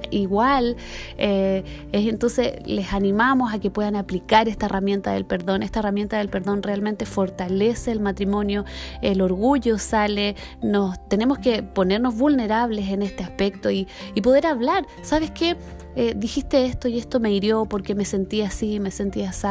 igual? 0.10 0.76
Eh, 1.18 1.51
entonces 1.92 2.54
les 2.66 2.94
animamos 2.94 3.54
a 3.54 3.60
que 3.60 3.70
puedan 3.70 3.96
aplicar 3.96 4.48
esta 4.48 4.66
herramienta 4.68 5.12
del 5.12 5.26
perdón. 5.26 5.64
Esta 5.64 5.80
herramienta 5.80 6.18
del 6.18 6.30
perdón 6.30 6.64
realmente 6.64 7.06
fortalece 7.06 7.92
el 7.92 8.00
matrimonio, 8.00 8.66
el 9.02 9.22
orgullo 9.22 9.78
sale, 9.78 10.36
nos 10.62 10.98
tenemos 11.08 11.40
que 11.40 11.64
ponernos 11.64 12.16
vulnerables 12.16 12.90
en 12.90 13.02
este 13.02 13.24
aspecto 13.24 13.72
y, 13.72 13.88
y 14.16 14.22
poder 14.22 14.46
hablar. 14.46 14.86
¿Sabes 15.02 15.32
qué? 15.32 15.56
Eh, 15.96 16.14
dijiste 16.16 16.66
esto 16.66 16.88
y 16.88 16.98
esto 16.98 17.20
me 17.20 17.32
hirió 17.32 17.66
porque 17.66 17.96
me 17.96 18.06
sentí 18.06 18.42
así, 18.42 18.80
me 18.80 18.92
sentí 18.92 19.24
así. 19.24 19.42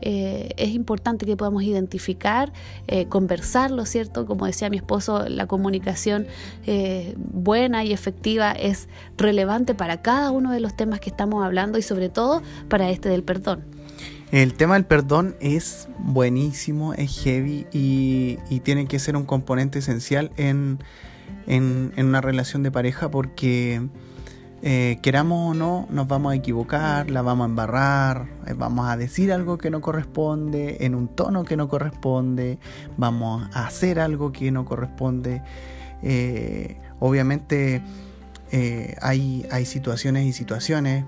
Eh, 0.00 0.50
es 0.56 0.70
importante 0.70 1.26
que 1.26 1.36
podamos 1.36 1.62
identificar, 1.62 2.52
eh, 2.86 3.06
conversarlo, 3.06 3.84
¿cierto? 3.84 4.26
Como 4.26 4.46
decía 4.46 4.70
mi 4.70 4.76
esposo, 4.76 5.28
la 5.28 5.46
comunicación 5.46 6.26
buena 7.16 7.84
y 7.84 7.92
efectiva 7.92 8.52
es 8.52 8.88
relevante 9.16 9.74
para 9.74 10.02
cada 10.02 10.30
uno 10.30 10.52
de 10.52 10.60
los 10.60 10.76
temas 10.76 11.00
que 11.00 11.10
estamos 11.10 11.44
hablando 11.44 11.78
y 11.78 11.82
sobre 11.82 12.08
todo 12.08 12.42
para 12.68 12.90
este 12.90 13.08
del 13.08 13.22
perdón. 13.22 13.64
El 14.30 14.54
tema 14.54 14.74
del 14.74 14.84
perdón 14.84 15.36
es 15.40 15.88
buenísimo, 15.98 16.94
es 16.94 17.22
heavy 17.22 17.66
y, 17.72 18.38
tiene 18.60 18.86
que 18.86 18.98
ser 18.98 19.16
un 19.16 19.24
componente 19.24 19.80
esencial 19.80 20.30
en, 20.36 20.78
en 21.46 21.92
una 21.96 22.20
relación 22.20 22.62
de 22.62 22.70
pareja 22.70 23.10
porque 23.10 23.82
eh, 24.66 24.98
queramos 25.02 25.50
o 25.50 25.54
no, 25.54 25.86
nos 25.90 26.08
vamos 26.08 26.32
a 26.32 26.36
equivocar, 26.36 27.10
la 27.10 27.20
vamos 27.20 27.44
a 27.44 27.48
embarrar, 27.50 28.28
eh, 28.46 28.54
vamos 28.56 28.88
a 28.88 28.96
decir 28.96 29.30
algo 29.30 29.58
que 29.58 29.68
no 29.68 29.82
corresponde, 29.82 30.78
en 30.86 30.94
un 30.94 31.08
tono 31.08 31.44
que 31.44 31.54
no 31.54 31.68
corresponde, 31.68 32.58
vamos 32.96 33.46
a 33.52 33.66
hacer 33.66 34.00
algo 34.00 34.32
que 34.32 34.50
no 34.50 34.64
corresponde. 34.64 35.42
Eh, 36.02 36.78
obviamente 36.98 37.82
hay, 39.02 39.46
hay, 39.50 39.66
situaciones 39.66 40.24
y 40.24 40.32
situaciones, 40.32 41.04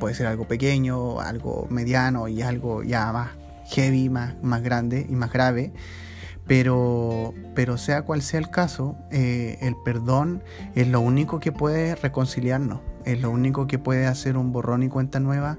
puede 0.00 0.16
ser 0.16 0.26
algo 0.26 0.48
pequeño, 0.48 1.20
algo 1.20 1.68
mediano 1.70 2.26
y 2.26 2.42
algo 2.42 2.82
ya 2.82 3.12
más 3.12 3.28
heavy, 3.66 4.08
más, 4.08 4.34
más 4.42 4.60
grande 4.62 5.06
y 5.08 5.14
más 5.14 5.32
grave. 5.32 5.70
Pero, 6.48 7.34
pero 7.54 7.76
sea 7.76 8.02
cual 8.02 8.22
sea 8.22 8.40
el 8.40 8.50
caso, 8.50 8.96
eh, 9.10 9.58
el 9.60 9.76
perdón 9.76 10.42
es 10.74 10.88
lo 10.88 11.00
único 11.00 11.40
que 11.40 11.52
puede 11.52 11.94
reconciliarnos, 11.94 12.80
es 13.04 13.20
lo 13.20 13.30
único 13.30 13.66
que 13.66 13.78
puede 13.78 14.06
hacer 14.06 14.38
un 14.38 14.50
borrón 14.50 14.82
y 14.82 14.88
cuenta 14.88 15.20
nueva 15.20 15.58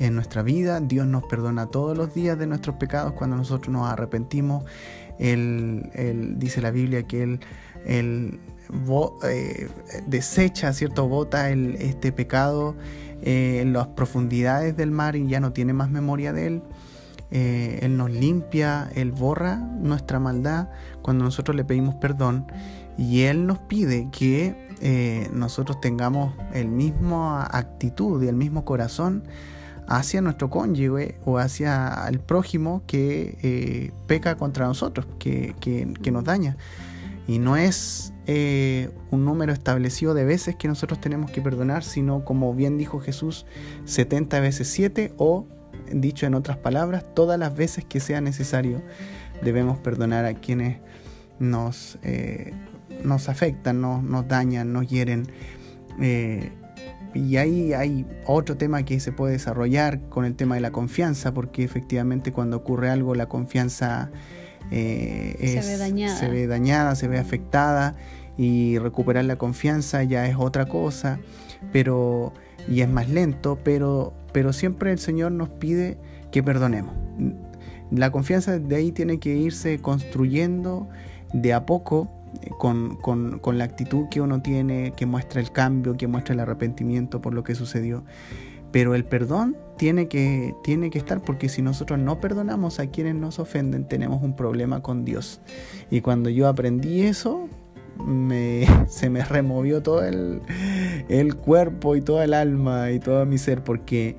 en 0.00 0.14
nuestra 0.14 0.42
vida. 0.42 0.80
Dios 0.80 1.06
nos 1.06 1.22
perdona 1.24 1.66
todos 1.66 1.96
los 1.96 2.14
días 2.14 2.36
de 2.38 2.48
nuestros 2.48 2.76
pecados 2.76 3.12
cuando 3.12 3.36
nosotros 3.36 3.72
nos 3.72 3.88
arrepentimos. 3.88 4.64
Él, 5.18 6.34
dice 6.38 6.60
la 6.60 6.72
Biblia 6.72 7.04
que 7.04 7.22
Él, 7.22 7.40
eh, 7.86 9.68
desecha, 10.06 10.72
¿cierto? 10.72 11.08
Bota 11.08 11.50
este 11.50 12.10
pecado 12.10 12.74
eh, 13.22 13.60
en 13.62 13.72
las 13.72 13.86
profundidades 13.88 14.76
del 14.76 14.90
mar 14.90 15.14
y 15.16 15.28
ya 15.28 15.40
no 15.40 15.52
tiene 15.52 15.72
más 15.72 15.90
memoria 15.90 16.32
de 16.32 16.46
Él. 16.48 16.62
Eh, 17.36 17.80
él 17.82 17.96
nos 17.96 18.12
limpia, 18.12 18.88
Él 18.94 19.10
borra 19.10 19.56
nuestra 19.56 20.20
maldad 20.20 20.68
cuando 21.02 21.24
nosotros 21.24 21.56
le 21.56 21.64
pedimos 21.64 21.96
perdón 21.96 22.46
y 22.96 23.22
Él 23.22 23.44
nos 23.44 23.58
pide 23.58 24.08
que 24.12 24.68
eh, 24.80 25.28
nosotros 25.32 25.80
tengamos 25.80 26.32
el 26.52 26.68
mismo 26.68 27.36
actitud 27.36 28.22
y 28.22 28.28
el 28.28 28.36
mismo 28.36 28.64
corazón 28.64 29.24
hacia 29.88 30.20
nuestro 30.20 30.48
cónyuge 30.48 31.18
o 31.24 31.38
hacia 31.38 32.06
el 32.08 32.20
prójimo 32.20 32.84
que 32.86 33.36
eh, 33.42 33.90
peca 34.06 34.36
contra 34.36 34.68
nosotros, 34.68 35.04
que, 35.18 35.92
nos 36.12 36.22
daña. 36.22 36.56
Y 37.26 37.40
no 37.40 37.56
es 37.56 38.12
un 39.10 39.24
número 39.24 39.52
establecido 39.52 40.14
de 40.14 40.24
veces 40.24 40.54
que 40.54 40.68
nosotros 40.68 41.00
tenemos 41.00 41.32
que 41.32 41.42
perdonar, 41.42 41.82
sino 41.82 42.24
como 42.24 42.54
bien 42.54 42.78
dijo 42.78 43.00
Jesús, 43.00 43.44
70 43.86 44.38
veces 44.38 44.68
7 44.68 45.14
o 45.16 45.48
Dicho 45.92 46.26
en 46.26 46.34
otras 46.34 46.56
palabras, 46.56 47.04
todas 47.14 47.38
las 47.38 47.54
veces 47.54 47.84
que 47.84 48.00
sea 48.00 48.20
necesario 48.20 48.82
debemos 49.42 49.78
perdonar 49.78 50.24
a 50.24 50.34
quienes 50.34 50.78
nos, 51.38 51.98
eh, 52.02 52.52
nos 53.02 53.28
afectan, 53.28 53.80
nos, 53.80 54.28
dañan, 54.28 54.72
nos 54.72 54.88
hieren. 54.88 55.26
Eh, 56.00 56.50
y 57.14 57.36
ahí 57.36 57.72
hay 57.72 58.06
otro 58.26 58.56
tema 58.56 58.84
que 58.84 58.98
se 58.98 59.12
puede 59.12 59.34
desarrollar 59.34 60.00
con 60.08 60.24
el 60.24 60.34
tema 60.34 60.56
de 60.56 60.60
la 60.60 60.72
confianza, 60.72 61.32
porque 61.32 61.62
efectivamente 61.62 62.32
cuando 62.32 62.56
ocurre 62.56 62.90
algo 62.90 63.14
la 63.14 63.26
confianza 63.26 64.10
eh, 64.70 65.60
se, 65.62 65.70
ve 65.70 65.76
dañada. 65.76 66.16
se 66.16 66.28
ve 66.28 66.46
dañada, 66.46 66.94
se 66.96 67.06
ve 67.06 67.18
afectada 67.18 67.94
y 68.36 68.78
recuperar 68.78 69.24
la 69.26 69.36
confianza 69.36 70.02
ya 70.02 70.26
es 70.26 70.36
otra 70.36 70.66
cosa, 70.66 71.20
pero 71.72 72.32
y 72.68 72.80
es 72.80 72.88
más 72.88 73.08
lento, 73.08 73.58
pero 73.62 74.12
pero 74.34 74.52
siempre 74.52 74.90
el 74.90 74.98
Señor 74.98 75.30
nos 75.30 75.48
pide 75.48 75.96
que 76.32 76.42
perdonemos. 76.42 76.92
La 77.92 78.10
confianza 78.10 78.58
de 78.58 78.74
ahí 78.74 78.90
tiene 78.90 79.20
que 79.20 79.36
irse 79.36 79.78
construyendo 79.78 80.88
de 81.32 81.52
a 81.52 81.64
poco 81.66 82.10
eh, 82.42 82.50
con, 82.58 82.98
la 83.56 83.64
actitud 83.64 84.08
que 84.10 84.20
uno 84.20 84.42
tiene, 84.42 84.92
que 84.96 85.06
muestra 85.06 85.40
el 85.40 85.52
cambio, 85.52 85.96
que 85.96 86.08
muestra 86.08 86.34
el 86.34 86.40
arrepentimiento 86.40 87.22
por 87.22 87.32
lo 87.32 87.44
que 87.44 87.54
sucedió. 87.54 88.02
Pero 88.72 88.96
el 88.96 89.04
perdón 89.04 89.56
tiene 89.78 90.08
que, 90.08 90.52
tiene 90.64 90.90
que 90.90 90.98
estar 90.98 91.22
porque 91.22 91.48
si 91.48 91.62
nosotros 91.62 92.00
no 92.00 92.18
perdonamos 92.18 92.80
a 92.80 92.88
quienes 92.88 93.14
nos 93.14 93.38
ofenden, 93.38 93.86
tenemos 93.86 94.20
un 94.20 94.34
problema 94.34 94.82
con 94.82 95.04
Dios. 95.04 95.40
Y 95.92 96.00
cuando 96.00 96.28
yo 96.28 96.48
aprendí 96.48 97.02
eso, 97.02 97.48
me, 97.98 98.66
se 98.88 99.10
me 99.10 99.24
removió 99.24 99.82
todo 99.82 100.04
el, 100.04 100.42
cuerpo 101.36 101.96
y 101.96 102.00
toda 102.00 102.24
el 102.24 102.34
alma 102.34 102.90
y 102.90 103.00
todo 103.00 103.26
mi 103.26 103.38
ser, 103.38 103.62
porque 103.62 104.16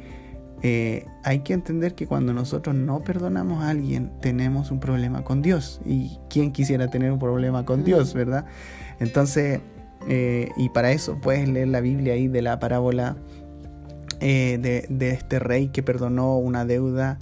eh, 0.61 1.05
hay 1.23 1.39
que 1.39 1.53
entender 1.53 1.95
que 1.95 2.07
cuando 2.07 2.33
nosotros 2.33 2.75
no 2.75 3.03
perdonamos 3.03 3.63
a 3.63 3.69
alguien, 3.69 4.11
tenemos 4.21 4.71
un 4.71 4.79
problema 4.79 5.23
con 5.23 5.41
Dios. 5.41 5.81
¿Y 5.85 6.17
quién 6.29 6.51
quisiera 6.51 6.89
tener 6.89 7.11
un 7.11 7.19
problema 7.19 7.65
con 7.65 7.83
Dios, 7.83 8.13
verdad? 8.13 8.45
Entonces, 8.99 9.59
eh, 10.07 10.49
y 10.57 10.69
para 10.69 10.91
eso 10.91 11.19
puedes 11.21 11.47
leer 11.49 11.69
la 11.69 11.81
Biblia 11.81 12.13
ahí 12.13 12.27
de 12.27 12.41
la 12.41 12.59
parábola 12.59 13.17
eh, 14.19 14.57
de, 14.61 14.85
de 14.89 15.09
este 15.09 15.39
rey 15.39 15.67
que 15.69 15.83
perdonó 15.83 16.38
una 16.38 16.65
deuda 16.65 17.19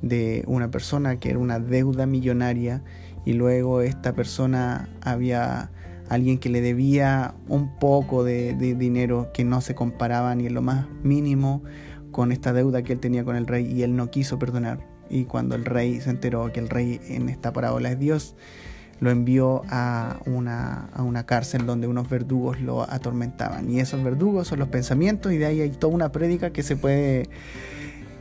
de 0.00 0.42
una 0.46 0.70
persona 0.70 1.16
que 1.16 1.30
era 1.30 1.38
una 1.38 1.60
deuda 1.60 2.06
millonaria 2.06 2.82
y 3.24 3.34
luego 3.34 3.80
esta 3.82 4.12
persona 4.14 4.88
había 5.00 5.70
alguien 6.08 6.38
que 6.38 6.48
le 6.48 6.60
debía 6.60 7.34
un 7.48 7.78
poco 7.78 8.24
de, 8.24 8.54
dinero 8.54 9.30
que 9.32 9.44
no 9.44 9.60
se 9.60 9.74
comparaba 9.74 10.34
ni 10.34 10.46
en 10.46 10.54
lo 10.54 10.62
más 10.62 10.86
mínimo 11.02 11.62
con 12.10 12.32
esta 12.32 12.52
deuda 12.52 12.82
que 12.82 12.92
él 12.92 13.00
tenía 13.00 13.24
con 13.24 13.36
el 13.36 13.46
rey 13.46 13.66
y 13.66 13.82
él 13.82 13.96
no 13.96 14.10
quiso 14.10 14.38
perdonar. 14.38 14.86
Y 15.08 15.24
cuando 15.24 15.54
el 15.54 15.64
rey 15.64 16.00
se 16.00 16.10
enteró 16.10 16.52
que 16.52 16.60
el 16.60 16.68
rey 16.68 17.00
en 17.08 17.28
esta 17.28 17.52
parábola 17.52 17.90
es 17.92 17.98
Dios, 17.98 18.36
lo 19.00 19.10
envió 19.10 19.62
a 19.68 20.20
una, 20.26 20.88
a 20.94 21.02
una 21.02 21.26
cárcel 21.26 21.66
donde 21.66 21.88
unos 21.88 22.08
verdugos 22.08 22.60
lo 22.60 22.82
atormentaban. 22.82 23.70
Y 23.70 23.80
esos 23.80 24.02
verdugos 24.02 24.48
son 24.48 24.58
los 24.58 24.68
pensamientos 24.68 25.32
y 25.32 25.38
de 25.38 25.46
ahí 25.46 25.60
hay 25.60 25.70
toda 25.70 25.94
una 25.94 26.12
prédica 26.12 26.50
que 26.50 26.62
se 26.62 26.76
puede 26.76 27.28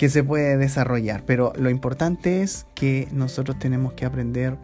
que 0.02 0.10
se 0.10 0.24
puede 0.24 0.58
desarrollar. 0.58 1.24
Pero 1.28 1.54
lo 1.56 1.70
importante 1.70 2.42
es 2.42 2.66
que 2.74 3.08
nosotros 3.12 3.60
tenemos 3.60 3.94
que 3.94 4.06
aprender 4.08 4.58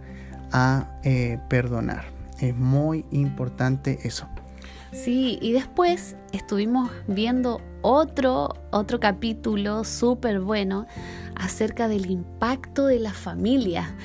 a 0.52 1.00
eh, 1.04 1.38
perdonar. 1.48 2.17
Es 2.40 2.56
muy 2.56 3.06
importante 3.12 4.00
eso. 4.04 4.28
Sí, 4.92 5.38
y 5.42 5.52
después 5.52 6.16
estuvimos 6.32 6.90
viendo 7.08 7.62
otro, 7.82 8.56
otro 8.72 9.00
capítulo 9.00 9.84
súper 9.84 10.40
bueno 10.40 10.88
acerca 11.36 11.88
del 11.88 12.10
impacto 12.10 12.88
de 12.88 13.00
la 13.00 13.14
familia. 13.14 13.96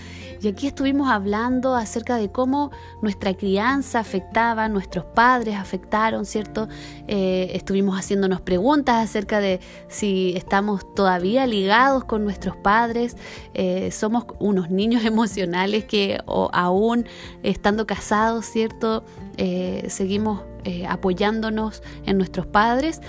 Y 0.42 0.48
aquí 0.48 0.66
estuvimos 0.66 1.08
hablando 1.08 1.76
acerca 1.76 2.16
de 2.16 2.32
cómo 2.32 2.72
nuestra 3.00 3.32
crianza 3.34 4.00
afectaba, 4.00 4.68
nuestros 4.68 5.04
padres 5.04 5.54
afectaron, 5.54 6.26
¿cierto? 6.26 6.68
Eh, 7.06 7.52
estuvimos 7.54 7.96
haciéndonos 7.96 8.40
preguntas 8.40 8.96
acerca 9.08 9.38
de 9.38 9.60
si 9.86 10.34
estamos 10.36 10.82
todavía 10.96 11.46
ligados 11.46 12.02
con 12.04 12.24
nuestros 12.24 12.56
padres, 12.56 13.16
eh, 13.54 13.92
somos 13.92 14.24
unos 14.40 14.68
niños 14.68 15.04
emocionales 15.06 15.84
que 15.84 16.18
aún 16.26 17.06
estando 17.44 17.86
casados, 17.86 18.44
¿cierto? 18.44 19.04
Eh, 19.36 19.86
seguimos 19.88 20.42
apoyándonos 20.88 21.82
en 22.06 22.18
nuestros 22.18 22.46
padres. 22.46 23.00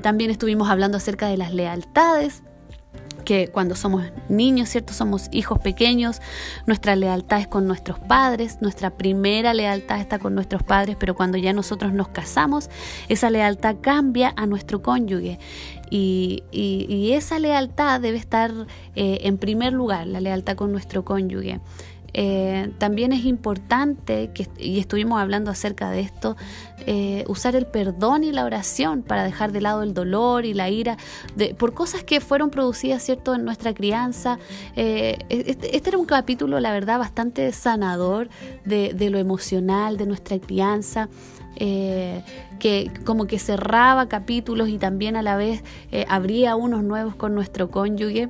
También 0.00 0.30
estuvimos 0.30 0.70
hablando 0.70 0.96
acerca 0.96 1.26
de 1.28 1.36
las 1.36 1.52
lealtades, 1.52 2.42
que 3.28 3.48
cuando 3.48 3.76
somos 3.76 4.04
niños, 4.30 4.70
¿cierto? 4.70 4.94
Somos 4.94 5.28
hijos 5.32 5.58
pequeños, 5.58 6.22
nuestra 6.64 6.96
lealtad 6.96 7.40
es 7.40 7.46
con 7.46 7.66
nuestros 7.66 7.98
padres, 7.98 8.62
nuestra 8.62 8.88
primera 8.88 9.52
lealtad 9.52 10.00
está 10.00 10.18
con 10.18 10.34
nuestros 10.34 10.62
padres, 10.62 10.96
pero 10.98 11.14
cuando 11.14 11.36
ya 11.36 11.52
nosotros 11.52 11.92
nos 11.92 12.08
casamos, 12.08 12.70
esa 13.10 13.28
lealtad 13.28 13.76
cambia 13.82 14.32
a 14.34 14.46
nuestro 14.46 14.80
cónyuge. 14.80 15.38
Y, 15.90 16.42
esa 17.12 17.38
lealtad 17.38 18.00
debe 18.00 18.16
estar 18.16 18.50
eh, 18.94 19.18
en 19.24 19.36
primer 19.36 19.74
lugar, 19.74 20.06
la 20.06 20.22
lealtad 20.22 20.56
con 20.56 20.72
nuestro 20.72 21.04
cónyuge. 21.04 21.60
Eh, 22.14 22.72
también 22.78 23.12
es 23.12 23.24
importante, 23.24 24.30
que, 24.32 24.48
y 24.58 24.78
estuvimos 24.78 25.20
hablando 25.20 25.50
acerca 25.50 25.90
de 25.90 26.00
esto, 26.00 26.36
eh, 26.86 27.24
usar 27.28 27.54
el 27.54 27.66
perdón 27.66 28.24
y 28.24 28.32
la 28.32 28.44
oración 28.44 29.02
para 29.02 29.24
dejar 29.24 29.52
de 29.52 29.60
lado 29.60 29.82
el 29.82 29.94
dolor 29.94 30.44
y 30.44 30.54
la 30.54 30.70
ira 30.70 30.96
por 31.58 31.74
cosas 31.74 32.02
que 32.04 32.20
fueron 32.20 32.50
producidas 32.50 33.02
cierto 33.02 33.34
en 33.34 33.44
nuestra 33.44 33.74
crianza. 33.74 34.38
Eh, 34.74 35.18
este, 35.28 35.76
este, 35.76 35.88
era 35.90 35.98
un 35.98 36.06
capítulo, 36.06 36.60
la 36.60 36.72
verdad, 36.72 36.98
bastante 36.98 37.52
sanador 37.52 38.28
de 38.64 39.10
lo 39.10 39.18
emocional 39.18 39.96
de 39.96 40.06
nuestra 40.06 40.38
crianza. 40.38 41.08
que 41.56 42.90
como 43.04 43.26
que 43.26 43.38
cerraba 43.38 44.08
capítulos 44.08 44.68
y 44.68 44.78
también 44.78 45.16
a 45.16 45.22
la 45.22 45.36
vez 45.36 45.62
abría 46.08 46.56
unos 46.56 46.82
nuevos 46.84 47.14
con 47.16 47.34
nuestro 47.34 47.70
cónyuge. 47.70 48.28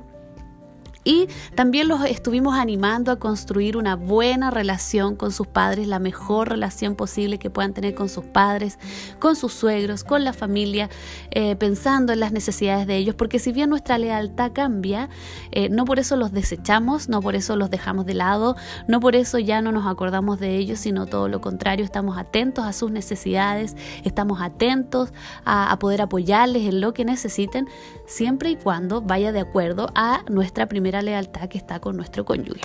Y 1.05 1.29
también 1.55 1.87
los 1.87 2.03
estuvimos 2.05 2.55
animando 2.55 3.11
a 3.11 3.19
construir 3.19 3.77
una 3.77 3.95
buena 3.95 4.51
relación 4.51 5.15
con 5.15 5.31
sus 5.31 5.47
padres, 5.47 5.87
la 5.87 5.97
mejor 5.97 6.49
relación 6.49 6.95
posible 6.95 7.39
que 7.39 7.49
puedan 7.49 7.73
tener 7.73 7.95
con 7.95 8.09
sus 8.09 8.25
padres, 8.25 8.77
con 9.17 9.37
sus 9.37 9.53
suegros, 9.53 10.03
con 10.03 10.25
la 10.25 10.33
familia, 10.33 10.89
eh, 11.31 11.55
pensando 11.55 12.11
en 12.11 12.19
las 12.19 12.33
necesidades 12.33 12.85
de 12.85 12.97
ellos, 12.97 13.15
porque 13.15 13.39
si 13.39 13.53
bien 13.53 13.69
nuestra 13.69 13.97
lealtad 13.97 14.51
cambia, 14.53 15.09
eh, 15.51 15.69
no 15.69 15.85
por 15.85 15.99
eso 15.99 16.17
los 16.17 16.33
desechamos, 16.33 17.07
no 17.07 17.21
por 17.21 17.35
eso 17.35 17.55
los 17.55 17.69
dejamos 17.69 18.05
de 18.05 18.15
lado, 18.15 18.57
no 18.87 18.99
por 18.99 19.15
eso 19.15 19.39
ya 19.39 19.61
no 19.61 19.71
nos 19.71 19.87
acordamos 19.87 20.39
de 20.39 20.57
ellos, 20.57 20.79
sino 20.79 21.05
todo 21.05 21.29
lo 21.29 21.39
contrario, 21.39 21.85
estamos 21.85 22.17
atentos 22.17 22.65
a 22.65 22.73
sus 22.73 22.91
necesidades, 22.91 23.77
estamos 24.03 24.41
atentos 24.41 25.13
a, 25.45 25.71
a 25.71 25.79
poder 25.79 26.01
apoyarles 26.01 26.63
en 26.63 26.81
lo 26.81 26.93
que 26.93 27.05
necesiten, 27.05 27.69
siempre 28.05 28.49
y 28.49 28.55
cuando 28.57 29.01
vaya 29.01 29.31
de 29.31 29.39
acuerdo 29.39 29.89
a 29.95 30.23
nuestra 30.29 30.65
primera 30.65 30.88
lealtad 30.91 31.47
que 31.49 31.57
está 31.57 31.79
con 31.79 31.95
nuestro 31.95 32.25
cónyuge. 32.25 32.61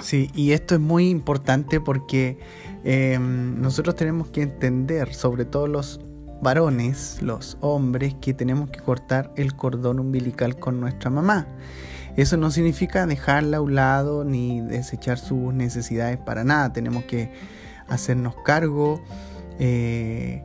Sí, 0.00 0.30
y 0.34 0.52
esto 0.52 0.74
es 0.74 0.80
muy 0.80 1.08
importante 1.08 1.80
porque 1.80 2.38
em, 2.84 3.60
nosotros 3.60 3.96
tenemos 3.96 4.28
que 4.28 4.42
entender, 4.42 5.14
sobre 5.14 5.44
todo 5.44 5.66
los 5.66 6.00
varones, 6.42 7.22
los 7.22 7.56
hombres, 7.60 8.14
que 8.20 8.34
tenemos 8.34 8.70
que 8.70 8.80
cortar 8.80 9.32
el 9.36 9.54
cordón 9.54 10.00
umbilical 10.00 10.58
con 10.58 10.80
nuestra 10.80 11.10
mamá. 11.10 11.46
Eso 12.16 12.36
no 12.36 12.50
significa 12.50 13.06
dejarla 13.06 13.58
a 13.58 13.60
un 13.60 13.74
lado 13.74 14.24
ni 14.24 14.60
desechar 14.60 15.18
sus 15.18 15.52
necesidades 15.52 16.18
para 16.18 16.44
nada. 16.44 16.72
Tenemos 16.72 17.04
que 17.04 17.30
hacernos 17.88 18.34
cargo, 18.44 19.02
eh, 19.58 20.42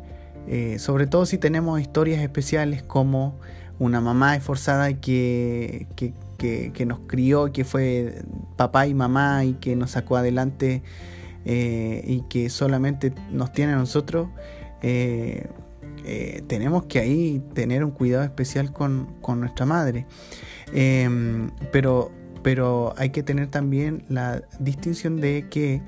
eh, 0.48 0.80
sobre 0.80 1.08
todo 1.08 1.26
si 1.26 1.38
tenemos 1.38 1.80
historias 1.80 2.22
especiales 2.22 2.84
como 2.84 3.40
una 3.80 4.02
mamá 4.02 4.36
esforzada 4.36 4.94
que, 4.94 5.88
que 5.96 6.14
que, 6.42 6.86
nos 6.86 7.00
crió, 7.08 7.52
que 7.52 7.64
fue 7.64 8.24
papá 8.56 8.88
y 8.88 8.94
mamá 8.94 9.46
y 9.46 9.54
que 9.54 9.76
nos 9.76 9.92
sacó 9.92 10.18
adelante 10.18 10.82
eh, 11.46 12.04
y 12.06 12.22
que 12.22 12.50
solamente 12.50 13.14
nos 13.32 13.54
tiene 13.54 13.74
a 13.74 13.76
nosotros, 13.76 14.30
eh, 14.82 15.48
eh, 16.04 16.44
tenemos 16.48 16.86
que 16.86 17.00
ahí 17.00 17.44
tener 17.54 17.84
un 17.84 17.92
cuidado 17.92 18.24
especial 18.24 18.74
con, 18.74 19.20
nuestra 19.40 19.66
madre. 19.68 20.08
Em, 20.74 21.52
pero, 21.72 22.12
pero 22.42 22.94
hay 22.98 23.12
que 23.12 23.22
tener 23.22 23.48
también 23.48 24.04
la 24.10 24.42
distinción 24.60 25.22
de 25.22 25.48
que 25.50 25.84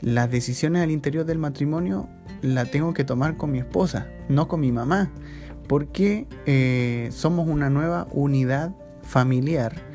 las 0.00 0.28
decisiones 0.30 0.82
al 0.82 0.90
interior 0.90 1.24
del 1.24 1.38
matrimonio 1.38 2.08
la 2.40 2.64
tengo 2.64 2.92
que 2.92 3.04
tomar 3.04 3.36
con 3.36 3.52
mi 3.52 3.60
esposa, 3.60 4.08
no 4.28 4.48
con 4.48 4.58
mi 4.58 4.72
mamá, 4.72 5.12
porque 5.68 6.26
somos 7.12 7.46
una 7.46 7.70
nueva 7.70 8.08
unidad 8.10 8.74
familiar 9.04 9.91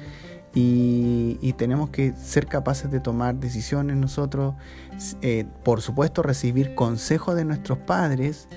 y, 0.59 1.53
tenemos 1.53 1.91
que 1.91 2.13
ser 2.13 2.47
capaces 2.47 2.89
de 2.89 2.99
tomar 2.99 3.35
decisiones 3.35 3.95
nosotros, 3.95 4.55
eh, 5.21 5.45
por 5.63 5.81
supuesto 5.81 6.23
recibir 6.23 6.73
consejo 6.73 7.35
de 7.35 7.45
nuestros 7.45 7.77
padres, 7.77 8.47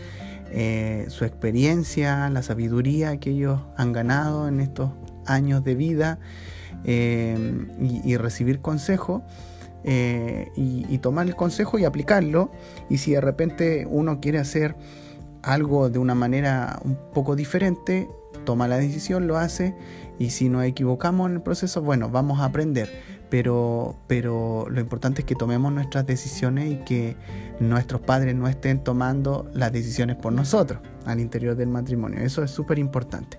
eh, 0.50 1.04
su 1.08 1.26
experiencia, 1.26 2.30
la 2.30 2.42
sabiduría 2.42 3.18
que 3.18 3.30
ellos 3.30 3.60
han 3.76 3.92
ganado 3.92 4.48
en 4.48 4.60
estos 4.60 4.90
años 5.26 5.62
de 5.62 5.74
vida 5.74 6.18
eh, 6.84 7.66
y, 7.78 8.16
recibir 8.16 8.60
consejo. 8.60 9.22
y, 9.84 10.86
y, 10.88 10.98
tomar 10.98 11.26
el 11.26 11.36
consejo 11.36 11.78
y 11.78 11.84
aplicarlo. 11.84 12.50
Y 12.88 12.98
si 12.98 13.12
de 13.12 13.20
repente 13.20 13.86
uno 13.90 14.20
quiere 14.20 14.38
hacer 14.38 14.74
algo 15.42 15.90
de 15.90 15.98
una 15.98 16.14
manera 16.14 16.80
un 16.82 16.98
poco 17.12 17.36
diferente, 17.36 18.08
toma 18.44 18.68
la 18.68 18.78
decisión, 18.78 19.26
lo 19.26 19.36
hace 19.36 19.74
y 20.20 20.28
si 20.28 20.50
nos 20.50 20.64
equivocamos 20.64 21.30
en 21.30 21.36
el 21.36 21.42
proceso, 21.42 21.80
bueno, 21.80 22.10
vamos 22.10 22.40
a 22.40 22.44
aprender. 22.44 22.90
Pero, 23.30 23.96
pero 24.06 24.66
lo 24.68 24.78
importante 24.78 25.22
es 25.22 25.26
que 25.26 25.34
tomemos 25.34 25.72
nuestras 25.72 26.06
decisiones 26.06 26.70
y 26.70 26.76
que 26.84 27.16
nuestros 27.58 28.02
padres 28.02 28.34
no 28.34 28.46
estén 28.46 28.84
tomando 28.84 29.48
las 29.54 29.72
decisiones 29.72 30.16
por 30.16 30.34
nosotros 30.34 30.80
al 31.06 31.20
interior 31.20 31.56
del 31.56 31.70
matrimonio. 31.70 32.20
Eso 32.20 32.44
es 32.44 32.50
súper 32.50 32.78
importante. 32.78 33.38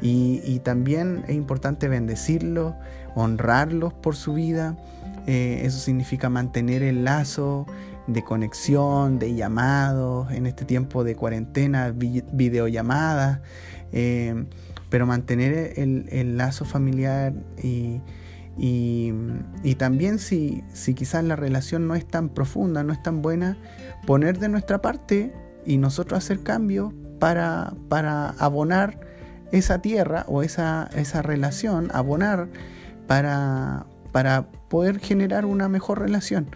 Y, 0.00 0.58
también 0.60 1.22
es 1.28 1.34
importante 1.34 1.86
bendecirlos, 1.88 2.72
honrarlos 3.14 3.92
por 3.92 4.16
su 4.16 4.32
vida. 4.32 4.78
Eh, 5.26 5.60
eso 5.64 5.78
significa 5.80 6.30
mantener 6.30 6.82
el 6.82 7.04
lazo 7.04 7.66
de 8.06 8.24
conexión, 8.24 9.18
de 9.18 9.34
llamados, 9.34 10.32
en 10.32 10.46
este 10.46 10.64
tiempo 10.64 11.04
de 11.04 11.14
cuarentena, 11.14 11.92
videollamadas. 11.92 13.40
Eh, 13.92 14.46
pero 14.92 15.06
mantener 15.06 15.72
el, 15.78 16.36
lazo 16.36 16.66
familiar 16.66 17.32
y, 17.56 18.02
y, 18.58 19.74
también 19.76 20.18
si, 20.18 20.62
si 20.74 20.92
quizás 20.92 21.24
la 21.24 21.34
relación 21.34 21.88
no 21.88 21.94
es 21.94 22.06
tan 22.06 22.28
profunda, 22.28 22.84
no 22.84 22.92
es 22.92 23.02
tan 23.02 23.22
buena, 23.22 23.56
poner 24.06 24.38
de 24.38 24.50
nuestra 24.50 24.82
parte 24.82 25.32
y 25.64 25.78
nosotros 25.78 26.18
hacer 26.18 26.42
cambios 26.42 26.92
para, 27.18 27.72
para 27.88 28.28
abonar 28.32 29.00
esa 29.50 29.80
tierra 29.80 30.26
o 30.28 30.42
esa, 30.42 30.90
esa 30.94 31.22
relación, 31.22 31.88
abonar 31.94 32.50
para, 33.06 33.86
para 34.12 34.50
poder 34.68 34.98
generar 34.98 35.46
una 35.46 35.70
mejor 35.70 36.00
relación. 36.00 36.48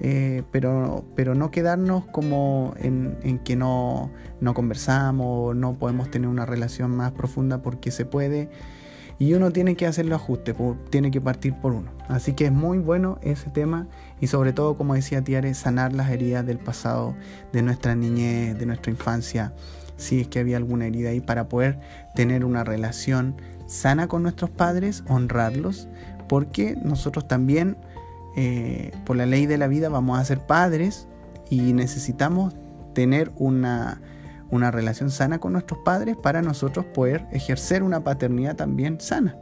Eh, 0.00 0.42
pero, 0.50 1.04
pero 1.14 1.34
no 1.34 1.50
quedarnos 1.50 2.04
como 2.06 2.74
en, 2.78 3.40
que 3.44 3.56
no, 3.56 4.10
no 4.40 4.54
conversamos, 4.54 5.56
no 5.56 5.74
podemos 5.74 6.10
tener 6.10 6.28
una 6.28 6.44
relación 6.44 6.90
más 6.94 7.12
profunda 7.12 7.62
porque 7.62 7.90
se 7.90 8.04
puede 8.04 8.50
y 9.18 9.32
uno 9.32 9.50
tiene 9.50 9.76
que 9.76 9.86
hacer 9.86 10.04
los 10.04 10.20
ajustes, 10.20 10.54
tiene 10.90 11.10
que 11.10 11.20
partir 11.20 11.54
por 11.54 11.72
uno. 11.72 11.90
Así 12.08 12.34
que 12.34 12.46
es 12.46 12.52
muy 12.52 12.78
bueno 12.78 13.18
ese 13.22 13.48
tema 13.50 13.88
y 14.20 14.26
sobre 14.26 14.52
todo, 14.52 14.76
como 14.76 14.94
decía 14.94 15.22
Tiare, 15.22 15.54
sanar 15.54 15.92
las 15.94 16.10
heridas 16.10 16.44
del 16.44 16.58
pasado, 16.58 17.14
de 17.52 17.62
nuestra 17.62 17.94
niñez, 17.94 18.58
de 18.58 18.66
nuestra 18.66 18.90
infancia, 18.90 19.54
si 19.96 20.20
es 20.20 20.28
que 20.28 20.38
había 20.38 20.58
alguna 20.58 20.86
herida 20.86 21.10
ahí, 21.10 21.20
para 21.20 21.48
poder 21.48 21.80
tener 22.14 22.44
una 22.44 22.64
relación 22.64 23.36
sana 23.66 24.06
con 24.06 24.22
nuestros 24.22 24.50
padres, 24.50 25.02
honrarlos, 25.08 25.88
porque 26.28 26.76
nosotros 26.82 27.26
también 27.26 27.78
eh, 28.36 28.92
por 29.06 29.16
la 29.16 29.24
ley 29.24 29.46
de 29.46 29.56
la 29.56 29.66
vida 29.66 29.88
vamos 29.88 30.18
a 30.18 30.24
ser 30.24 30.40
padres 30.40 31.08
y 31.48 31.72
necesitamos 31.72 32.54
tener 32.92 33.32
una, 33.36 34.02
una 34.50 34.70
relación 34.70 35.10
sana 35.10 35.38
con 35.38 35.54
nuestros 35.54 35.80
padres 35.84 36.16
para 36.22 36.42
nosotros 36.42 36.84
poder 36.84 37.26
ejercer 37.32 37.82
una 37.82 38.04
paternidad 38.04 38.54
también 38.54 39.00
sana. 39.00 39.36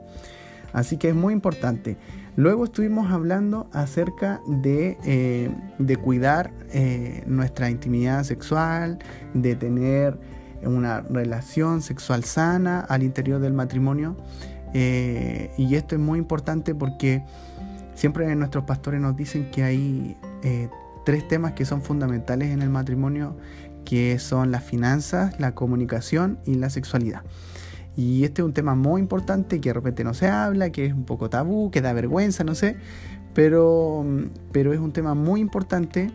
Así 0.72 0.96
que 0.96 1.08
es 1.08 1.14
muy 1.14 1.32
importante. 1.32 1.96
Luego 2.36 2.64
estuvimos 2.64 3.10
hablando 3.10 3.68
acerca 3.72 4.40
de, 4.46 4.96
eh, 5.04 5.50
de 5.78 5.96
cuidar 5.96 6.52
eh, 6.72 7.24
nuestra 7.26 7.70
intimidad 7.70 8.22
sexual, 8.22 8.98
de 9.34 9.56
tener 9.56 10.18
una 10.64 11.00
relación 11.00 11.82
sexual 11.82 12.24
sana 12.24 12.80
al 12.80 13.02
interior 13.02 13.40
del 13.40 13.52
matrimonio. 13.54 14.16
y 14.72 15.74
esto 15.76 15.94
es 15.94 16.00
muy 16.00 16.18
importante 16.18 16.74
porque 16.74 17.22
Siempre 17.94 18.34
nuestros 18.36 18.64
pastores 18.64 19.00
nos 19.00 19.16
dicen 19.16 19.50
que 19.50 19.62
hay 19.62 20.16
eh, 20.42 20.68
tres 21.04 21.26
temas 21.28 21.52
que 21.52 21.64
son 21.64 21.82
fundamentales 21.82 22.50
en 22.50 22.62
el 22.62 22.70
matrimonio, 22.70 23.36
que 23.84 24.18
son 24.18 24.50
las 24.50 24.64
finanzas, 24.64 25.38
la 25.38 25.54
comunicación 25.54 26.38
y 26.44 26.54
la 26.54 26.70
sexualidad. 26.70 27.22
Y 27.96 28.24
este 28.24 28.42
es 28.42 28.46
un 28.46 28.52
tema 28.52 28.74
muy 28.74 29.00
importante 29.00 29.60
que 29.60 29.68
de 29.68 29.74
repente 29.74 30.02
no 30.02 30.14
se 30.14 30.28
habla, 30.28 30.70
que 30.70 30.86
es 30.86 30.92
un 30.92 31.04
poco 31.04 31.30
tabú, 31.30 31.70
que 31.70 31.80
da 31.80 31.92
vergüenza, 31.92 32.42
no 32.42 32.54
sé, 32.54 32.76
pero, 33.34 34.04
pero 34.52 34.72
es 34.72 34.80
un 34.80 34.92
tema 34.92 35.14
muy 35.14 35.40
importante 35.40 36.10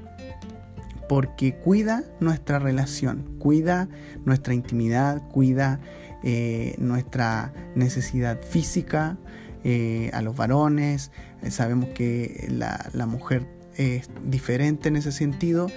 porque 1.08 1.56
cuida 1.56 2.04
nuestra 2.20 2.60
relación, 2.60 3.26
cuida 3.39 3.89
nuestra 4.26 4.54
intimidad, 4.54 5.28
cuida 5.30 5.80
eh, 6.24 6.76
nuestra 6.78 7.54
necesidad 7.76 8.39
física 8.42 9.18
eh, 9.63 10.12
a 10.13 10.22
los 10.22 10.36
varones. 10.36 11.12
Eh, 11.43 11.52
sabemos 11.52 11.89
que 11.89 12.47
la, 12.49 13.06
mujer 13.06 13.47
es 13.75 14.10
diferente 14.25 14.89
en 14.89 14.95
ese 14.95 15.12
sentido 15.12 15.67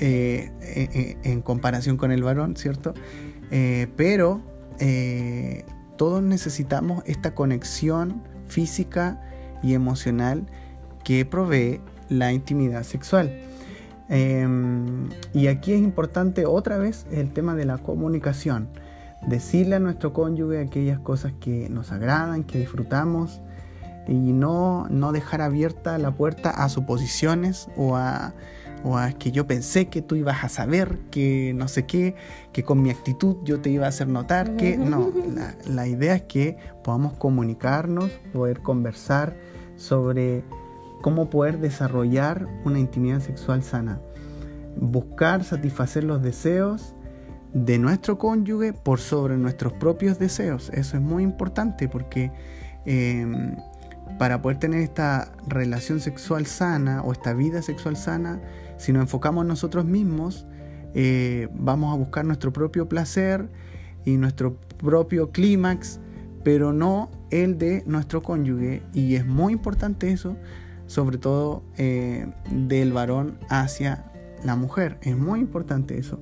en, 0.00 1.42
comparación 1.42 1.96
con 1.96 2.12
el 2.12 2.22
varón, 2.22 2.56
¿cierto? 2.56 2.94
pero 3.96 4.42
todos 5.96 6.22
necesitamos 6.22 7.02
esta 7.06 7.34
conexión 7.34 8.22
física 8.46 9.20
y 9.62 9.74
emocional 9.74 10.46
que 11.04 11.24
provee 11.24 11.80
la 12.08 12.32
intimidad 12.32 12.82
sexual. 12.82 13.30
Em, 14.08 15.08
y 15.32 15.46
aquí 15.46 15.72
es 15.72 15.80
importante 15.80 16.44
otra 16.44 16.78
vez 16.78 17.06
el 17.12 17.32
tema 17.32 17.54
de 17.54 17.64
la 17.64 17.78
comunicación. 17.78 18.68
Decirle 19.28 19.76
a 19.76 19.78
nuestro 19.78 20.12
cónyuge 20.12 20.60
aquellas 20.60 20.98
cosas 20.98 21.32
que 21.40 21.68
nos 21.68 21.92
agradan, 21.92 22.44
que 22.44 22.58
disfrutamos 22.58 23.40
y 24.10 24.32
no, 24.32 24.88
no 24.90 25.12
dejar 25.12 25.40
abierta 25.40 25.96
la 25.98 26.10
puerta 26.10 26.50
a 26.50 26.68
suposiciones 26.68 27.68
o 27.76 27.96
a, 27.96 28.34
o 28.82 28.98
a 28.98 29.12
que 29.12 29.30
yo 29.30 29.46
pensé 29.46 29.86
que 29.86 30.02
tú 30.02 30.16
ibas 30.16 30.42
a 30.42 30.48
saber, 30.48 30.98
que 31.10 31.52
no 31.54 31.68
sé 31.68 31.86
qué, 31.86 32.16
que 32.52 32.64
con 32.64 32.82
mi 32.82 32.90
actitud 32.90 33.36
yo 33.44 33.60
te 33.60 33.70
iba 33.70 33.86
a 33.86 33.90
hacer 33.90 34.08
notar, 34.08 34.56
que 34.56 34.76
no, 34.76 35.12
la, 35.34 35.54
la 35.64 35.86
idea 35.86 36.16
es 36.16 36.22
que 36.22 36.56
podamos 36.82 37.12
comunicarnos, 37.14 38.10
poder 38.32 38.60
conversar 38.60 39.36
sobre 39.76 40.42
cómo 41.02 41.30
poder 41.30 41.60
desarrollar 41.60 42.48
una 42.64 42.80
intimidad 42.80 43.20
sexual 43.20 43.62
sana. 43.62 44.00
Buscar 44.76 45.44
satisfacer 45.44 46.04
los 46.04 46.20
deseos 46.20 46.94
de 47.52 47.78
nuestro 47.78 48.18
cónyuge 48.18 48.72
por 48.72 49.00
sobre 49.00 49.36
nuestros 49.36 49.72
propios 49.74 50.18
deseos. 50.18 50.70
Eso 50.70 50.96
es 50.96 51.02
muy 51.02 51.22
importante 51.22 51.88
porque 51.88 52.32
em, 52.84 53.56
para 54.20 54.42
poder 54.42 54.58
tener 54.58 54.82
esta 54.82 55.32
relación 55.48 55.98
sexual 55.98 56.44
sana 56.44 57.02
o 57.02 57.10
esta 57.10 57.32
vida 57.32 57.62
sexual 57.62 57.96
sana, 57.96 58.38
si 58.76 58.92
nos 58.92 59.00
enfocamos 59.00 59.44
en 59.44 59.48
nosotros 59.48 59.86
mismos, 59.86 60.46
eh, 60.92 61.48
vamos 61.54 61.94
a 61.94 61.96
buscar 61.96 62.26
nuestro 62.26 62.52
propio 62.52 62.86
placer 62.86 63.48
y 64.04 64.18
nuestro 64.18 64.58
propio 64.76 65.30
clímax, 65.30 66.00
pero 66.44 66.74
no 66.74 67.10
el 67.30 67.56
de 67.56 67.82
nuestro 67.86 68.22
cónyuge. 68.22 68.82
Y 68.92 69.14
es 69.14 69.24
muy 69.24 69.54
importante 69.54 70.12
eso 70.12 70.36
sobre 70.86 71.16
todo 71.16 71.62
eh, 71.78 72.26
del 72.50 72.92
varón 72.92 73.38
hacia 73.48 74.04
la 74.44 74.54
mujer. 74.54 74.98
Es 75.00 75.16
muy 75.16 75.40
importante 75.40 75.96
eso. 75.96 76.20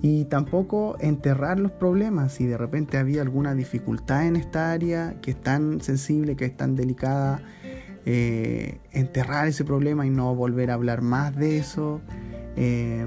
Y 0.00 0.26
tampoco 0.26 0.96
enterrar 1.00 1.58
los 1.58 1.72
problemas. 1.72 2.32
Si 2.32 2.46
de 2.46 2.56
repente 2.56 2.98
había 2.98 3.22
alguna 3.22 3.54
dificultad 3.54 4.26
en 4.26 4.36
esta 4.36 4.72
área 4.72 5.16
que 5.20 5.32
es 5.32 5.40
tan 5.40 5.80
sensible, 5.80 6.36
que 6.36 6.44
es 6.44 6.56
tan 6.56 6.76
delicada, 6.76 7.42
eh, 8.06 8.80
enterrar 8.92 9.48
ese 9.48 9.64
problema 9.64 10.06
y 10.06 10.10
no 10.10 10.34
volver 10.34 10.70
a 10.70 10.74
hablar 10.74 11.02
más 11.02 11.36
de 11.36 11.58
eso. 11.58 12.00
Eh, 12.56 13.04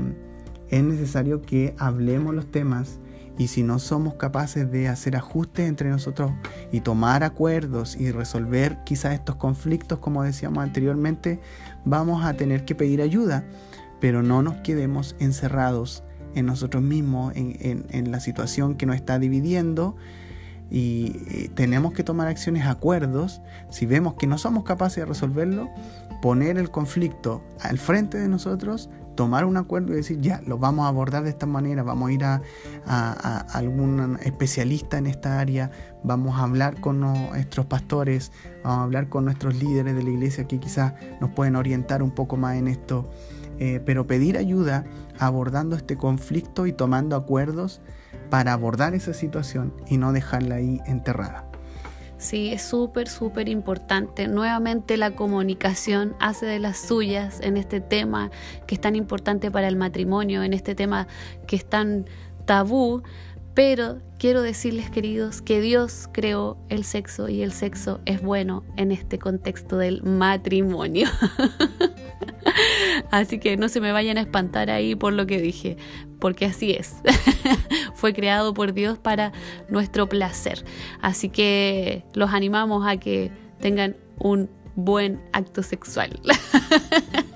es 0.69 0.83
necesario 0.83 1.41
que 1.41 1.75
hablemos 1.77 2.33
los 2.35 2.51
temas 2.51 2.99
y 3.37 3.47
si 3.47 3.63
no 3.63 3.79
somos 3.79 4.15
capaces 4.15 4.71
de 4.71 4.87
hacer 4.87 5.15
ajustes 5.15 5.67
entre 5.67 5.89
nosotros 5.89 6.31
y 6.71 6.81
tomar 6.81 7.23
acuerdos 7.23 7.99
y 7.99 8.11
resolver 8.11 8.77
quizás 8.85 9.13
estos 9.13 9.37
conflictos, 9.37 9.99
como 9.99 10.23
decíamos 10.23 10.63
anteriormente, 10.63 11.39
vamos 11.83 12.23
a 12.23 12.33
tener 12.35 12.65
que 12.65 12.75
pedir 12.75 13.01
ayuda, 13.01 13.43
pero 13.99 14.21
no 14.21 14.43
nos 14.43 14.57
quedemos 14.57 15.15
encerrados 15.19 16.03
en 16.35 16.45
nosotros 16.45 16.83
mismos, 16.83 17.33
en, 17.35 18.11
la 18.11 18.19
situación 18.19 18.75
que 18.75 18.85
nos 18.85 18.95
está 18.95 19.19
dividiendo. 19.19 19.95
Y 20.69 21.17
eh, 21.27 21.51
tenemos 21.53 21.91
que 21.93 22.03
tomar 22.03 22.27
acciones, 22.27 22.65
acuerdos, 22.65 23.41
si 23.69 23.85
vemos 23.85 24.13
que 24.13 24.25
no 24.25 24.37
somos 24.37 24.63
capaces 24.63 24.97
de 24.97 25.05
resolverlo, 25.05 25.69
poner 26.21 26.57
el 26.57 26.71
conflicto 26.71 27.43
al 27.59 27.77
frente 27.77 28.17
de 28.17 28.29
nosotros, 28.29 28.89
tomar 29.15 29.45
un 29.45 29.57
acuerdo 29.57 29.93
y 29.93 29.97
decir, 29.97 30.19
ya, 30.21 30.41
lo 30.45 30.57
vamos 30.57 30.85
a 30.85 30.87
abordar 30.87 31.23
de 31.23 31.29
esta 31.29 31.45
manera, 31.45 31.83
vamos 31.83 32.09
a 32.09 32.13
ir 32.13 32.23
a, 32.23 32.41
algún 33.53 34.17
especialista 34.23 34.97
en 34.97 35.07
esta 35.07 35.39
área, 35.39 35.71
vamos 36.03 36.39
a 36.39 36.43
hablar 36.43 36.79
con 36.79 36.99
nuestros 36.99 37.65
pastores, 37.65 38.31
vamos 38.63 38.79
a 38.79 38.83
hablar 38.83 39.09
con 39.09 39.25
nuestros 39.25 39.55
líderes 39.55 39.95
de 39.95 40.03
la 40.03 40.09
iglesia 40.09 40.45
que 40.45 40.59
quizás 40.59 40.93
nos 41.19 41.31
pueden 41.31 41.55
orientar 41.55 42.01
un 42.01 42.11
poco 42.11 42.37
más 42.37 42.55
en 42.55 42.67
esto, 42.67 43.09
eh, 43.63 43.79
pero 43.85 44.07
pedir 44.07 44.39
ayuda 44.39 44.85
abordando 45.19 45.75
este 45.75 45.95
conflicto 45.95 46.65
y 46.65 46.73
tomando 46.73 47.15
acuerdos 47.15 47.79
para 48.31 48.53
abordar 48.53 48.95
esa 48.95 49.13
situación 49.13 49.71
y 49.87 49.97
no 49.97 50.13
dejarla 50.13 50.55
ahí 50.55 50.81
enterrada. 50.87 51.45
Sí, 52.17 52.51
es 52.51 52.63
súper, 52.63 53.07
súper 53.07 53.47
importante. 53.49 54.27
Nuevamente 54.27 54.97
la 54.97 55.11
comunicación 55.11 56.15
hace 56.19 56.47
de 56.47 56.57
las 56.57 56.79
suyas 56.79 57.39
en 57.41 57.55
este 57.55 57.81
tema 57.81 58.31
que 58.65 58.73
es 58.73 58.81
tan 58.81 58.95
importante 58.95 59.51
para 59.51 59.67
el 59.67 59.75
matrimonio, 59.75 60.41
en 60.41 60.53
este 60.53 60.73
tema 60.73 61.07
que 61.45 61.55
es 61.55 61.65
tan 61.65 62.07
tabú. 62.45 63.03
Pero 63.53 63.99
quiero 64.17 64.41
decirles, 64.41 64.89
queridos, 64.89 65.43
que 65.43 65.61
Dios 65.61 66.09
creó 66.11 66.57
el 66.69 66.83
sexo 66.83 67.29
y 67.29 67.43
el 67.43 67.51
sexo 67.51 67.99
es 68.05 68.23
bueno 68.23 68.63
en 68.75 68.91
este 68.91 69.19
contexto 69.19 69.77
del 69.77 70.01
matrimonio. 70.01 71.09
Así 73.11 73.39
que 73.39 73.57
no 73.57 73.69
se 73.69 73.81
me 73.81 73.91
vayan 73.91 74.17
a 74.17 74.21
espantar 74.21 74.69
ahí 74.69 74.95
por 74.95 75.13
lo 75.13 75.25
que 75.27 75.39
dije, 75.39 75.77
porque 76.19 76.45
así 76.45 76.71
es. 76.71 76.95
Fue 77.95 78.13
creado 78.13 78.53
por 78.53 78.73
Dios 78.73 78.97
para 78.97 79.31
nuestro 79.69 80.07
placer. 80.07 80.63
Así 81.01 81.29
que 81.29 82.03
los 82.13 82.31
animamos 82.31 82.87
a 82.87 82.97
que 82.97 83.31
tengan 83.59 83.95
un 84.17 84.49
buen 84.75 85.21
acto 85.33 85.63
sexual. 85.63 86.19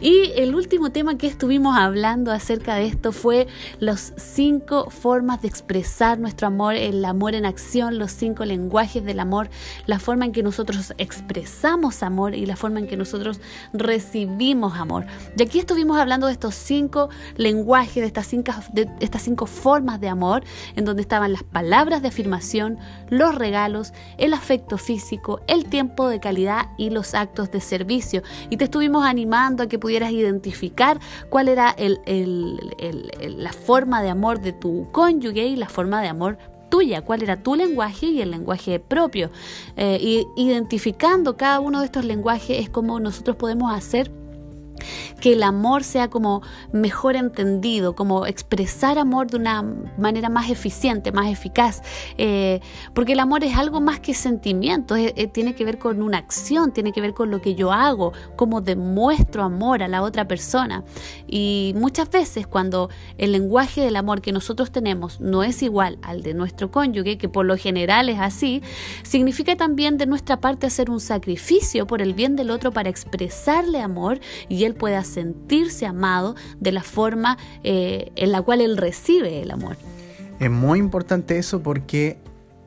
Y 0.00 0.32
el 0.36 0.54
último 0.54 0.90
tema 0.90 1.18
que 1.18 1.26
estuvimos 1.26 1.76
hablando 1.76 2.30
acerca 2.30 2.76
de 2.76 2.86
esto 2.86 3.10
fue 3.10 3.48
los 3.80 4.12
cinco 4.16 4.90
formas 4.90 5.42
de 5.42 5.48
expresar 5.48 6.20
nuestro 6.20 6.46
amor, 6.46 6.74
el 6.74 7.04
amor 7.04 7.34
en 7.34 7.44
acción, 7.44 7.98
los 7.98 8.12
cinco 8.12 8.44
lenguajes 8.44 9.04
del 9.04 9.18
amor, 9.18 9.50
la 9.86 9.98
forma 9.98 10.24
en 10.24 10.32
que 10.32 10.44
nosotros 10.44 10.94
expresamos 10.98 12.02
amor 12.04 12.36
y 12.36 12.46
la 12.46 12.54
forma 12.54 12.78
en 12.78 12.86
que 12.86 12.96
nosotros 12.96 13.40
recibimos 13.72 14.78
amor. 14.78 15.06
Y 15.36 15.42
aquí 15.42 15.58
estuvimos 15.58 15.98
hablando 15.98 16.28
de 16.28 16.32
estos 16.32 16.54
cinco 16.54 17.08
lenguajes, 17.36 17.96
de 17.96 18.06
estas 18.06 18.26
cinco, 18.28 18.52
de 18.72 18.88
estas 19.00 19.22
cinco 19.22 19.46
formas 19.46 20.00
de 20.00 20.08
amor, 20.08 20.44
en 20.76 20.84
donde 20.84 21.02
estaban 21.02 21.32
las 21.32 21.42
palabras 21.42 22.02
de 22.02 22.08
afirmación, 22.08 22.78
los 23.10 23.34
regalos, 23.34 23.92
el 24.16 24.32
afecto 24.32 24.78
físico, 24.78 25.40
el 25.48 25.64
tiempo 25.64 26.08
de 26.08 26.20
calidad 26.20 26.68
y 26.76 26.90
los 26.90 27.14
actos 27.14 27.50
de 27.50 27.60
servicio. 27.60 28.22
Y 28.48 28.58
te 28.58 28.64
estuvimos 28.64 29.04
animando 29.04 29.64
a 29.64 29.66
que 29.66 29.78
pudieras 29.88 30.12
identificar 30.12 31.00
cuál 31.30 31.48
era 31.48 31.74
la 31.78 33.52
forma 33.54 34.02
de 34.02 34.10
amor 34.10 34.38
de 34.42 34.52
tu 34.52 34.86
cónyuge 34.92 35.46
y 35.46 35.56
la 35.56 35.70
forma 35.70 36.02
de 36.02 36.08
amor 36.08 36.36
tuya, 36.68 37.00
cuál 37.00 37.22
era 37.22 37.42
tu 37.42 37.54
lenguaje 37.54 38.04
y 38.04 38.20
el 38.20 38.30
lenguaje 38.32 38.80
propio. 38.80 39.30
Eh, 39.78 39.98
y 39.98 40.26
identificando 40.36 41.38
cada 41.38 41.60
uno 41.60 41.80
de 41.80 41.86
estos 41.86 42.04
lenguajes 42.04 42.60
es 42.60 42.68
como 42.68 43.00
nosotros 43.00 43.36
podemos 43.36 43.74
hacer 43.74 44.10
que 45.20 45.32
el 45.32 45.42
amor 45.42 45.84
sea 45.84 46.08
como 46.08 46.42
mejor 46.72 47.16
entendido, 47.16 47.94
como 47.94 48.26
expresar 48.26 48.98
amor 48.98 49.28
de 49.28 49.36
una 49.36 49.62
manera 49.96 50.28
más 50.28 50.50
eficiente, 50.50 51.12
más 51.12 51.28
eficaz, 51.28 51.82
eh, 52.16 52.60
porque 52.94 53.12
el 53.12 53.20
amor 53.20 53.44
es 53.44 53.56
algo 53.56 53.80
más 53.80 54.00
que 54.00 54.14
sentimiento, 54.14 54.94
tiene 55.32 55.54
que 55.54 55.64
ver 55.64 55.78
con 55.78 56.02
una 56.02 56.18
acción, 56.18 56.72
tiene 56.72 56.92
que 56.92 57.00
ver 57.00 57.14
con 57.14 57.30
lo 57.30 57.40
que 57.40 57.54
yo 57.54 57.72
hago, 57.72 58.12
cómo 58.36 58.60
demuestro 58.60 59.42
amor 59.42 59.82
a 59.82 59.88
la 59.88 60.02
otra 60.02 60.26
persona. 60.26 60.84
Y 61.26 61.74
muchas 61.76 62.10
veces 62.10 62.46
cuando 62.46 62.90
el 63.16 63.32
lenguaje 63.32 63.80
del 63.80 63.96
amor 63.96 64.20
que 64.20 64.32
nosotros 64.32 64.70
tenemos 64.70 65.20
no 65.20 65.42
es 65.42 65.62
igual 65.62 65.98
al 66.02 66.22
de 66.22 66.34
nuestro 66.34 66.70
cónyuge, 66.70 67.18
que 67.18 67.28
por 67.28 67.44
lo 67.46 67.56
general 67.56 68.08
es 68.08 68.18
así, 68.18 68.62
significa 69.02 69.56
también 69.56 69.98
de 69.98 70.06
nuestra 70.06 70.40
parte 70.40 70.66
hacer 70.66 70.90
un 70.90 71.00
sacrificio 71.00 71.86
por 71.86 72.02
el 72.02 72.14
bien 72.14 72.36
del 72.36 72.50
otro 72.50 72.72
para 72.72 72.90
expresarle 72.90 73.80
amor 73.80 74.20
y 74.48 74.64
él 74.68 74.74
pueda 74.74 75.02
sentirse 75.02 75.86
amado 75.86 76.36
de 76.60 76.72
la 76.72 76.82
forma 76.82 77.36
eh, 77.64 78.12
en 78.14 78.32
la 78.32 78.42
cual 78.42 78.60
él 78.60 78.76
recibe 78.76 79.42
el 79.42 79.50
amor. 79.50 79.76
Es 80.38 80.50
muy 80.50 80.78
importante 80.78 81.38
eso 81.38 81.62
porque 81.62 82.18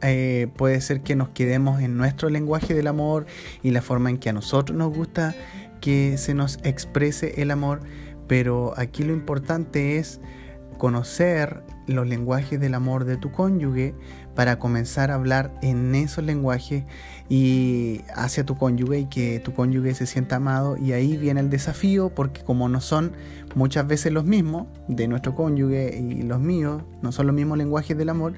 eh, 0.01 0.47
puede 0.57 0.81
ser 0.81 1.01
que 1.01 1.15
nos 1.15 1.29
quedemos 1.29 1.81
en 1.81 1.95
nuestro 1.95 2.29
lenguaje 2.29 2.73
del 2.73 2.87
amor 2.87 3.27
y 3.63 3.71
la 3.71 3.81
forma 3.81 4.09
en 4.09 4.17
que 4.17 4.29
a 4.29 4.33
nosotros 4.33 4.77
nos 4.77 4.93
gusta 4.93 5.35
que 5.79 6.17
se 6.17 6.33
nos 6.33 6.59
exprese 6.63 7.41
el 7.41 7.51
amor, 7.51 7.81
pero 8.27 8.73
aquí 8.77 9.03
lo 9.03 9.13
importante 9.13 9.97
es 9.97 10.19
conocer 10.77 11.63
los 11.87 12.07
lenguajes 12.07 12.59
del 12.59 12.73
amor 12.73 13.05
de 13.05 13.17
tu 13.17 13.31
cónyuge 13.31 13.93
para 14.35 14.59
comenzar 14.59 15.11
a 15.11 15.15
hablar 15.15 15.51
en 15.61 15.93
esos 15.95 16.23
lenguajes 16.23 16.83
y 17.29 18.01
hacia 18.15 18.45
tu 18.45 18.57
cónyuge 18.57 18.99
y 18.99 19.05
que 19.05 19.39
tu 19.39 19.53
cónyuge 19.53 19.93
se 19.93 20.05
sienta 20.05 20.37
amado. 20.37 20.77
Y 20.77 20.93
ahí 20.93 21.17
viene 21.17 21.39
el 21.39 21.49
desafío 21.49 22.09
porque 22.09 22.41
como 22.41 22.69
no 22.69 22.81
son 22.81 23.13
muchas 23.55 23.87
veces 23.87 24.11
los 24.11 24.23
mismos 24.23 24.67
de 24.87 25.07
nuestro 25.07 25.35
cónyuge 25.35 25.97
y 25.97 26.23
los 26.23 26.39
míos, 26.39 26.83
no 27.01 27.11
son 27.11 27.27
los 27.27 27.35
mismos 27.35 27.57
lenguajes 27.57 27.97
del 27.97 28.09
amor, 28.09 28.33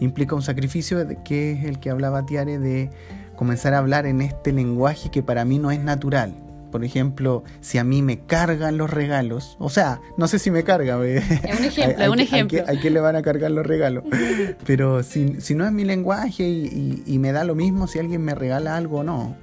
implica 0.00 0.34
un 0.34 0.42
sacrificio 0.42 1.06
que 1.24 1.52
es 1.52 1.64
el 1.64 1.78
que 1.80 1.90
hablaba 1.90 2.26
Tiare 2.26 2.58
de 2.58 2.90
comenzar 3.36 3.74
a 3.74 3.78
hablar 3.78 4.06
en 4.06 4.20
este 4.20 4.52
lenguaje 4.52 5.10
que 5.10 5.22
para 5.22 5.44
mí 5.44 5.58
no 5.58 5.70
es 5.70 5.80
natural 5.80 6.49
por 6.70 6.84
ejemplo, 6.84 7.42
si 7.60 7.78
a 7.78 7.84
mí 7.84 8.02
me 8.02 8.20
cargan 8.20 8.76
los 8.76 8.90
regalos, 8.90 9.56
o 9.58 9.70
sea, 9.70 10.00
no 10.16 10.28
sé 10.28 10.38
si 10.38 10.50
me 10.50 10.64
carga. 10.64 11.04
Es 11.04 11.58
un 11.58 11.64
ejemplo, 11.64 12.04
es 12.04 12.08
un 12.08 12.20
ejemplo. 12.20 12.62
¿A 12.66 12.72
quién 12.80 12.94
le 12.94 13.00
van 13.00 13.16
a 13.16 13.22
cargar 13.22 13.50
los 13.50 13.66
regalos? 13.66 14.04
Pero 14.66 15.02
si, 15.02 15.40
si 15.40 15.54
no 15.54 15.66
es 15.66 15.72
mi 15.72 15.84
lenguaje 15.84 16.44
y, 16.48 17.18
me 17.20 17.32
da 17.32 17.44
lo 17.44 17.54
mismo 17.54 17.86
si 17.86 17.98
alguien 17.98 18.22
me 18.22 18.34
regala 18.34 18.76
algo 18.76 19.00
o 19.00 19.04
no. 19.04 19.36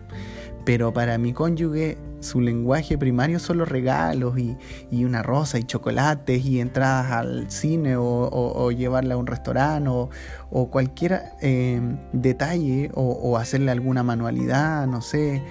Pero 0.66 0.92
para 0.92 1.18
mi 1.18 1.32
cónyuge, 1.32 1.98
su 2.20 2.42
lenguaje 2.42 2.98
primario 2.98 3.40
son 3.40 3.60
los 3.60 3.70
regalos 3.70 4.38
y, 4.40 4.58
y 4.90 5.06
una 5.06 5.22
rosa 5.22 5.60
y 5.60 5.64
chocolates 5.64 6.44
y 6.44 6.60
entradas 6.60 7.12
al 7.12 7.52
cine 7.52 7.96
o, 7.98 8.72
llevarla 8.72 9.14
a 9.14 9.18
un 9.18 9.28
restaurante 9.28 9.90
o, 9.90 10.70
cualquier 10.70 11.22
eh, 11.42 11.80
detalle 12.14 12.90
o, 12.96 13.38
hacerle 13.38 13.72
alguna 13.72 14.04
manualidad, 14.04 14.88
no 14.88 15.02
sé. 15.02 15.44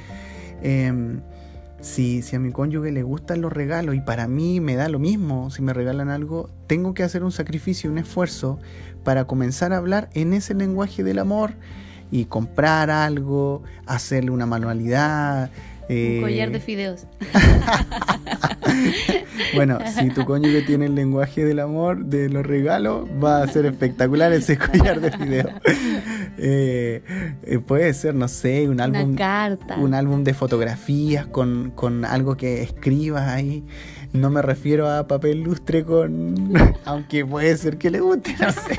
Eh, 0.62 1.20
si, 1.86 2.20
si 2.22 2.34
a 2.34 2.40
mi 2.40 2.50
cónyuge 2.50 2.90
le 2.90 3.04
gustan 3.04 3.40
los 3.40 3.52
regalos 3.52 3.94
y 3.94 4.00
para 4.00 4.26
mí 4.26 4.60
me 4.60 4.74
da 4.74 4.88
lo 4.88 4.98
mismo 4.98 5.50
si 5.50 5.62
me 5.62 5.72
regalan 5.72 6.10
algo, 6.10 6.50
tengo 6.66 6.94
que 6.94 7.04
hacer 7.04 7.22
un 7.22 7.30
sacrificio, 7.30 7.90
un 7.90 7.98
esfuerzo 7.98 8.58
para 9.04 9.26
comenzar 9.26 9.72
a 9.72 9.76
hablar 9.76 10.10
en 10.12 10.32
ese 10.32 10.54
lenguaje 10.54 11.04
del 11.04 11.20
amor 11.20 11.52
y 12.10 12.24
comprar 12.24 12.90
algo, 12.90 13.62
hacerle 13.86 14.32
una 14.32 14.46
manualidad, 14.46 15.50
un 15.88 16.20
collar 16.20 16.50
de 16.50 16.58
eh, 16.58 16.60
fideos. 16.60 17.06
bueno, 19.54 19.78
si 19.86 20.10
tu 20.10 20.24
cónyuge 20.24 20.62
tiene 20.62 20.86
el 20.86 20.94
lenguaje 20.94 21.44
del 21.44 21.60
amor, 21.60 22.06
de 22.06 22.28
los 22.28 22.44
regalos, 22.44 23.08
va 23.22 23.42
a 23.42 23.46
ser 23.46 23.66
espectacular 23.66 24.32
ese 24.32 24.58
collar 24.58 25.00
de 25.00 25.12
fideos. 25.12 25.52
Eh, 26.38 27.02
eh, 27.44 27.58
puede 27.58 27.92
ser, 27.94 28.14
no 28.14 28.28
sé, 28.28 28.68
un 28.68 28.80
álbum. 28.80 29.14
carta. 29.14 29.78
Un 29.78 29.94
álbum 29.94 30.24
de 30.24 30.34
fotografías 30.34 31.26
con, 31.26 31.72
con 31.74 32.04
algo 32.04 32.36
que 32.36 32.62
escribas 32.62 33.28
ahí. 33.28 33.64
No 34.12 34.30
me 34.30 34.42
refiero 34.42 34.90
a 34.90 35.06
papel 35.06 35.42
lustre 35.42 35.84
con. 35.84 36.52
Aunque 36.84 37.24
puede 37.24 37.56
ser 37.56 37.78
que 37.78 37.90
le 37.90 38.00
guste, 38.00 38.34
no 38.40 38.50
sé. 38.50 38.78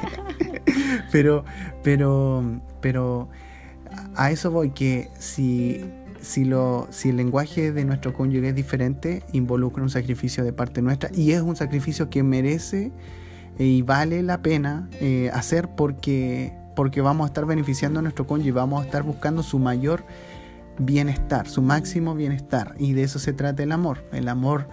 pero, 1.12 1.46
pero, 1.84 2.44
pero 2.82 3.30
a 4.16 4.32
eso 4.32 4.52
voy 4.52 4.72
que 4.72 5.10
si 5.18 5.86
si, 6.28 7.10
el 7.10 7.18
lenguaje 7.18 7.72
de 7.72 7.86
nuestro 7.86 8.14
cónyuge 8.14 8.50
es 8.50 8.56
diferente, 8.56 9.24
involucra 9.32 9.82
un 9.82 9.90
sacrificio 9.90 10.44
de 10.44 10.54
parte 10.54 10.82
nuestra 10.82 11.10
y 11.14 11.32
es 11.32 11.42
un 11.42 11.56
sacrificio 11.56 12.10
que 12.10 12.24
merece 12.24 12.92
y 13.58 13.82
vale 13.82 14.22
la 14.22 14.42
pena 14.42 14.90
eh, 15.00 15.32
hacer 15.34 15.70
porque, 15.76 16.54
porque 16.76 17.02
vamos 17.02 17.26
a 17.26 17.28
estar 17.28 17.46
beneficiando 17.46 18.00
a 18.00 18.02
nuestro 18.04 18.28
cónyuge 18.28 18.52
vamos 18.52 18.84
a 18.84 18.86
estar 18.86 19.04
buscando 19.04 19.42
su 19.42 19.58
mayor 19.58 20.04
bienestar, 20.80 21.48
su 21.48 21.62
máximo 21.62 22.14
bienestar. 22.14 22.76
Y 22.78 22.94
de 22.94 23.04
eso 23.04 23.20
se 23.20 23.34
trata 23.34 23.64
el 23.64 23.72
amor. 23.72 24.04
El 24.12 24.28
amor 24.28 24.68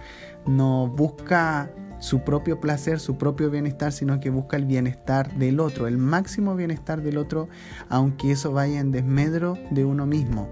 no 0.45 0.87
busca 0.87 1.71
su 1.99 2.19
propio 2.19 2.59
placer, 2.59 2.99
su 2.99 3.17
propio 3.17 3.49
bienestar, 3.49 3.91
sino 3.91 4.19
que 4.19 4.29
busca 4.29 4.57
el 4.57 4.65
bienestar 4.65 5.33
del 5.35 5.59
otro, 5.59 5.87
el 5.87 5.97
máximo 5.97 6.55
bienestar 6.55 7.01
del 7.01 7.17
otro, 7.17 7.47
aunque 7.89 8.31
eso 8.31 8.51
vaya 8.51 8.79
en 8.79 8.91
desmedro 8.91 9.57
de 9.71 9.85
uno 9.85 10.05
mismo. 10.05 10.49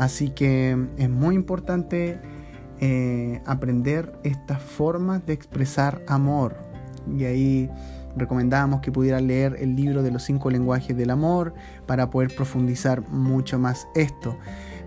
Así 0.00 0.30
que 0.30 0.78
es 0.96 1.10
muy 1.10 1.34
importante 1.34 2.18
eh, 2.80 3.42
aprender 3.44 4.18
estas 4.24 4.62
formas 4.62 5.26
de 5.26 5.34
expresar 5.34 6.02
amor. 6.08 6.56
Y 7.18 7.24
ahí 7.26 7.70
recomendábamos 8.16 8.80
que 8.80 8.90
pudieran 8.90 9.26
leer 9.26 9.58
el 9.60 9.76
libro 9.76 10.02
de 10.02 10.10
los 10.10 10.22
cinco 10.22 10.50
lenguajes 10.50 10.96
del 10.96 11.10
amor 11.10 11.52
para 11.84 12.08
poder 12.08 12.34
profundizar 12.34 13.06
mucho 13.10 13.58
más 13.58 13.88
esto. 13.94 14.38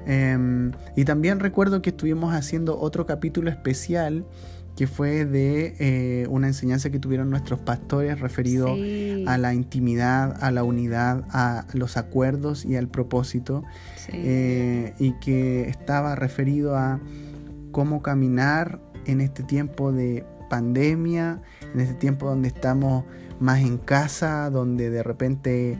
Em, 0.07 0.71
y 0.95 1.05
también 1.05 1.39
recuerdo 1.39 1.83
que 1.83 1.91
estuvimos 1.91 2.33
haciendo 2.33 2.79
otro 2.79 3.05
capítulo 3.05 3.51
especial 3.51 4.25
que 4.75 4.87
fue 4.87 5.25
de 5.25 5.75
eh, 5.79 6.27
una 6.29 6.47
enseñanza 6.47 6.89
que 6.89 6.99
tuvieron 6.99 7.29
nuestros 7.29 7.59
pastores 7.59 8.19
referido 8.19 8.75
a 9.27 9.37
la 9.37 9.53
intimidad, 9.53 10.43
a 10.43 10.51
la 10.51 10.63
unidad, 10.63 11.25
a 11.29 11.65
los 11.73 11.95
acuerdos 11.97 12.65
y 12.65 12.75
al 12.75 12.87
propósito, 12.87 13.63
eh, 14.09 14.93
y 14.97 15.13
que 15.19 15.69
estaba 15.69 16.15
referido 16.15 16.75
a 16.75 16.99
cómo 17.71 18.01
caminar 18.01 18.81
en 19.05 19.21
este 19.21 19.43
tiempo 19.43 19.91
de 19.91 20.25
pandemia, 20.49 21.41
en 21.73 21.79
este 21.79 21.95
tiempo 21.95 22.27
donde 22.27 22.47
estamos 22.47 23.05
más 23.39 23.61
en 23.61 23.77
casa, 23.77 24.49
donde 24.49 24.89
de 24.89 25.03
repente 25.03 25.77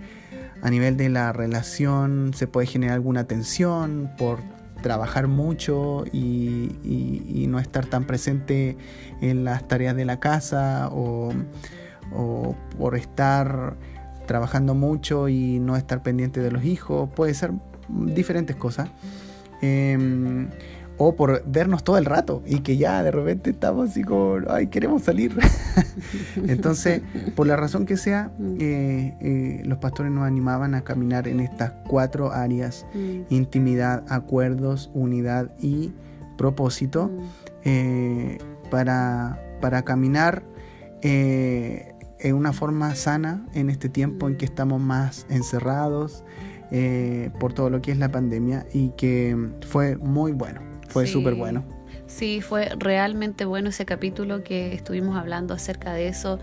a 0.62 0.70
nivel 0.70 0.98
de 0.98 1.10
la 1.10 1.34
relación 1.34 2.32
se 2.34 2.48
puede 2.48 2.68
generar 2.68 2.96
alguna 2.96 3.26
tensión 3.26 4.12
por 4.18 4.40
trabajar 4.84 5.28
mucho 5.28 6.04
y, 6.12 7.48
no 7.50 7.60
estar 7.60 7.86
tan 7.86 8.06
presente 8.06 8.78
en 9.22 9.44
las 9.44 9.68
tareas 9.68 9.96
de 9.96 10.06
la 10.06 10.20
casa 10.20 10.90
o, 10.92 11.34
por 12.78 12.96
estar 12.96 13.76
trabajando 14.28 14.76
mucho 14.76 15.30
y 15.30 15.60
no 15.60 15.76
estar 15.76 16.04
pendiente 16.04 16.40
de 16.40 16.52
los 16.52 16.64
hijos, 16.64 17.10
puede 17.16 17.34
ser 17.34 17.52
diferentes 17.90 18.56
cosas. 18.56 18.90
Em, 19.62 20.50
o 20.98 21.16
por 21.16 21.44
vernos 21.46 21.84
todo 21.84 21.98
el 21.98 22.06
rato 22.06 22.44
y 22.46 22.60
que 22.60 22.78
ya 22.78 23.02
de 23.04 23.12
repente 23.12 23.50
estamos 23.50 23.90
así 23.90 24.04
como, 24.04 24.38
ay, 24.50 24.68
queremos 24.68 25.04
salir. 25.04 25.36
Entonces, 26.48 27.02
por 27.36 27.48
la 27.48 27.56
razón 27.56 27.86
que 27.86 27.98
sea, 27.98 28.32
mm. 28.38 28.58
eh, 28.60 29.18
eh, 29.22 29.62
los 29.66 29.80
pastores 29.80 30.12
nos 30.12 30.26
animaban 30.26 30.76
a 30.76 30.82
caminar 30.82 31.28
en 31.28 31.40
estas 31.40 31.74
cuatro 31.88 32.32
áreas, 32.32 32.86
mm. 32.94 33.34
intimidad, 33.34 34.04
acuerdos, 34.08 34.92
unidad 34.94 35.52
y 35.60 35.92
propósito, 36.38 37.08
mm. 37.08 37.20
eh, 37.66 38.38
para, 38.70 39.40
para 39.62 39.84
caminar 39.84 40.44
en 41.06 42.36
una 42.36 42.54
forma 42.54 42.96
sana 42.96 43.46
en 43.54 43.70
este 43.70 43.90
tiempo 43.90 44.30
en 44.30 44.38
que 44.38 44.46
estamos 44.46 44.80
más 44.80 45.26
encerrados. 45.30 46.24
por 47.40 47.52
todo 47.54 47.70
lo 47.70 47.82
que 47.82 47.92
es 47.92 47.98
la 47.98 48.10
pandemia 48.10 48.66
y 48.74 48.92
que 48.92 49.38
fue 49.68 49.98
muy 49.98 50.32
bueno. 50.32 50.73
Fue 50.94 51.08
súper 51.08 51.34
bueno. 51.34 51.66
Sí, 52.06 52.42
fue 52.42 52.70
realmente 52.78 53.46
bueno 53.46 53.70
ese 53.70 53.86
capítulo 53.86 54.44
que 54.44 54.74
estuvimos 54.74 55.18
hablando 55.18 55.54
acerca 55.54 55.94
de 55.94 56.08
eso. 56.08 56.40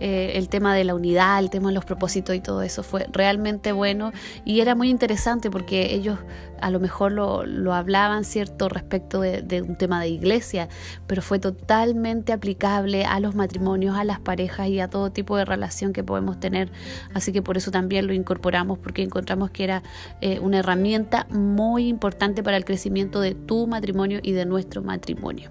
Eh, 0.00 0.32
el 0.36 0.48
tema 0.48 0.74
de 0.74 0.82
la 0.84 0.94
unidad, 0.94 1.38
el 1.38 1.50
tema 1.50 1.68
de 1.68 1.74
los 1.74 1.84
propósitos 1.84 2.34
y 2.34 2.40
todo 2.40 2.62
eso 2.62 2.82
fue 2.82 3.06
realmente 3.12 3.70
bueno 3.70 4.12
y 4.44 4.60
era 4.60 4.74
muy 4.74 4.90
interesante 4.90 5.48
porque 5.48 5.94
ellos 5.94 6.18
a 6.62 6.70
lo 6.70 6.80
mejor 6.80 7.12
lo, 7.12 7.44
lo 7.44 7.74
hablaban, 7.74 8.24
¿cierto?, 8.24 8.68
respecto 8.68 9.20
de, 9.20 9.62
un 9.62 9.76
tema 9.76 10.00
de 10.00 10.08
iglesia, 10.08 10.68
pero 11.06 11.20
fue 11.20 11.38
totalmente 11.38 12.32
aplicable 12.32 13.04
a 13.04 13.18
los 13.20 13.34
matrimonios, 13.34 13.96
a 13.96 14.04
las 14.04 14.20
parejas 14.20 14.68
y 14.68 14.78
a 14.80 14.88
todo 14.88 15.10
tipo 15.10 15.36
de 15.36 15.44
relación 15.44 15.92
que 15.92 16.04
podemos 16.04 16.38
tener. 16.38 16.70
Así 17.14 17.32
que 17.32 17.42
por 17.42 17.56
eso 17.56 17.72
también 17.72 18.06
lo 18.06 18.12
incorporamos, 18.12 18.78
porque 18.78 19.02
encontramos 19.02 19.50
que 19.50 19.64
era 19.64 19.82
eh, 20.20 20.38
una 20.38 20.60
herramienta 20.60 21.26
muy 21.30 21.88
importante 21.88 22.44
para 22.44 22.56
el 22.56 22.64
crecimiento 22.64 23.20
de 23.20 23.34
tu 23.34 23.66
matrimonio 23.66 24.20
y 24.22 24.32
de 24.32 24.46
nuestro 24.46 24.82
matrimonio. 24.82 25.50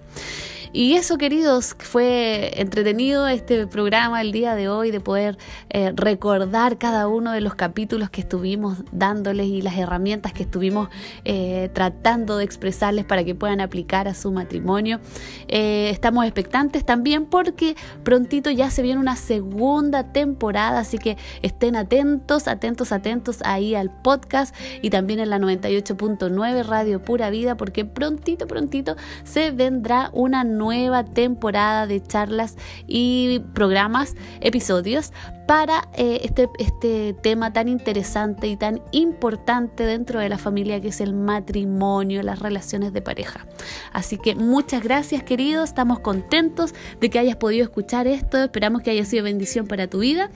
Y 0.74 0.94
eso, 0.94 1.18
queridos, 1.18 1.76
fue 1.78 2.58
entretenido 2.58 3.28
este 3.28 3.66
programa 3.66 4.22
el 4.22 4.32
día 4.32 4.54
de 4.54 4.70
hoy 4.70 4.90
de 4.90 5.00
poder 5.00 5.36
eh, 5.68 5.92
recordar 5.94 6.78
cada 6.78 7.08
uno 7.08 7.32
de 7.32 7.42
los 7.42 7.54
capítulos 7.54 8.08
que 8.08 8.22
estuvimos 8.22 8.78
dándoles 8.90 9.48
y 9.48 9.60
las 9.60 9.76
herramientas 9.76 10.32
que 10.32 10.44
estuvimos 10.44 10.88
eh, 11.26 11.68
tratando 11.74 12.38
de 12.38 12.44
expresarles 12.44 13.04
para 13.04 13.22
que 13.22 13.34
puedan 13.34 13.60
aplicar 13.60 14.08
a 14.08 14.14
su 14.14 14.32
matrimonio. 14.32 14.98
Eh, 15.46 15.90
estamos 15.90 16.24
expectantes 16.24 16.86
también 16.86 17.26
porque 17.26 17.76
prontito 18.02 18.50
ya 18.50 18.70
se 18.70 18.80
viene 18.80 18.98
una 18.98 19.16
segunda 19.16 20.12
temporada, 20.12 20.80
así 20.80 20.96
que 20.96 21.18
estén 21.42 21.76
atentos, 21.76 22.48
atentos, 22.48 22.92
atentos 22.92 23.40
ahí 23.44 23.74
al 23.74 23.90
podcast 23.90 24.54
y 24.80 24.88
también 24.88 25.20
en 25.20 25.28
la 25.28 25.38
98.9 25.38 26.64
Radio 26.64 27.02
Pura 27.02 27.28
Vida 27.28 27.58
porque 27.58 27.84
prontito, 27.84 28.46
prontito 28.46 28.96
se 29.24 29.50
vendrá 29.50 30.08
una 30.14 30.44
nueva 30.44 30.61
nueva 30.62 31.04
temporada 31.04 31.88
de 31.88 32.00
charlas 32.00 32.56
y 32.86 33.40
programas, 33.52 34.14
episodios 34.40 35.12
para 35.48 35.88
eh, 35.94 36.20
este, 36.22 36.48
este 36.60 37.14
tema 37.20 37.52
tan 37.52 37.66
interesante 37.66 38.46
y 38.46 38.56
tan 38.56 38.80
importante 38.92 39.84
dentro 39.84 40.20
de 40.20 40.28
la 40.28 40.38
familia 40.38 40.80
que 40.80 40.88
es 40.88 41.00
el 41.00 41.14
matrimonio, 41.14 42.22
las 42.22 42.38
relaciones 42.38 42.92
de 42.92 43.02
pareja. 43.02 43.44
Así 43.92 44.18
que 44.18 44.36
muchas 44.36 44.84
gracias 44.84 45.24
queridos, 45.24 45.70
estamos 45.70 45.98
contentos 45.98 46.74
de 47.00 47.10
que 47.10 47.18
hayas 47.18 47.36
podido 47.36 47.64
escuchar 47.64 48.06
esto, 48.06 48.38
esperamos 48.38 48.82
que 48.82 48.92
haya 48.92 49.04
sido 49.04 49.24
bendición 49.24 49.66
para 49.66 49.88
tu 49.88 49.98
vida. 49.98 50.30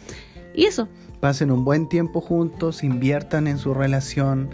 Y 0.54 0.64
eso, 0.64 0.88
pasen 1.20 1.52
un 1.52 1.64
buen 1.64 1.88
tiempo 1.88 2.20
juntos, 2.20 2.82
inviertan 2.82 3.46
en 3.46 3.58
su 3.58 3.74
relación, 3.74 4.50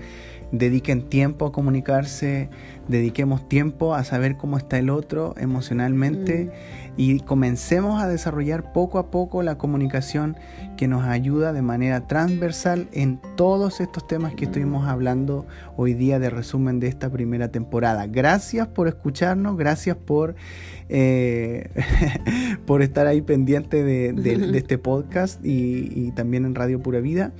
dediquen 0.52 1.08
tiempo 1.08 1.46
a 1.46 1.52
comunicarse, 1.52 2.50
dediquemos 2.88 3.48
tiempo 3.48 3.94
a 3.94 4.04
saber 4.04 4.36
cómo 4.36 4.56
está 4.56 4.78
el 4.78 4.90
otro 4.90 5.34
emocionalmente 5.38 6.44
mm. 6.44 6.92
y 6.96 7.20
comencemos 7.20 8.02
a 8.02 8.08
desarrollar 8.08 8.72
poco 8.72 8.98
a 8.98 9.10
poco 9.10 9.42
la 9.42 9.58
comunicación 9.58 10.36
que 10.76 10.88
nos 10.88 11.04
ayuda 11.04 11.52
de 11.52 11.62
manera 11.62 12.06
transversal 12.06 12.88
en 12.92 13.20
todos 13.36 13.80
estos 13.80 14.06
temas 14.06 14.34
que 14.34 14.46
estuvimos 14.46 14.88
hablando 14.88 15.46
hoy 15.76 15.94
día 15.94 16.18
de 16.18 16.30
resumen 16.30 16.80
de 16.80 16.88
esta 16.88 17.10
primera 17.10 17.48
temporada. 17.48 18.06
Gracias 18.06 18.66
por 18.68 18.88
escucharnos, 18.88 19.56
gracias 19.56 19.96
por, 19.96 20.34
eh, 20.88 21.70
por 22.66 22.82
estar 22.82 23.06
ahí 23.06 23.20
pendiente 23.22 23.82
de, 23.84 24.56
este 24.56 24.78
podcast 24.78 25.44
y, 25.44 25.92
y 25.94 26.10
también 26.12 26.44
en 26.44 26.54
Radio 26.54 26.82
Pura 26.82 27.00
Vida. 27.00 27.32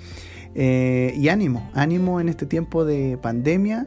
Eh, 0.55 1.15
y 1.17 1.29
ánimo, 1.29 1.71
ánimo 1.75 2.21
en 2.21 2.29
este 2.29 2.47
tiempo 2.47 2.85
de 2.85 3.19
pandemia, 3.21 3.87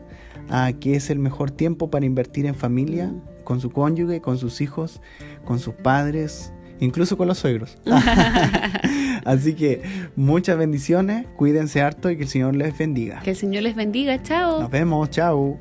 a 0.50 0.72
que 0.74 0.96
es 0.96 1.10
el 1.10 1.20
mejor 1.20 1.52
tiempo 1.52 1.90
para 1.90 2.06
invertir 2.06 2.46
en 2.46 2.56
familia, 2.56 3.14
con 3.44 3.62
su 3.62 3.70
cónyuge, 3.72 4.22
con 4.22 4.38
sus 4.38 4.62
hijos, 4.62 5.02
con 5.46 5.60
sus 5.60 5.74
padres, 5.74 6.52
incluso 6.80 7.18
con 7.18 7.28
los 7.28 7.38
suegros. 7.38 7.78
Así 9.26 9.54
que 9.54 9.82
muchas 10.16 10.58
bendiciones, 10.58 11.26
cuídense 11.36 11.82
harto 11.82 12.10
y 12.12 12.18
que 12.18 12.24
el 12.24 12.30
Señor 12.30 12.56
les 12.56 12.78
bendiga. 12.78 13.22
Que 13.22 13.32
el 13.32 13.36
Señor 13.36 13.64
les 13.64 13.76
bendiga, 13.76 14.22
chao. 14.22 14.62
Nos 14.62 14.72
vemos, 14.72 15.10
chao. 15.10 15.58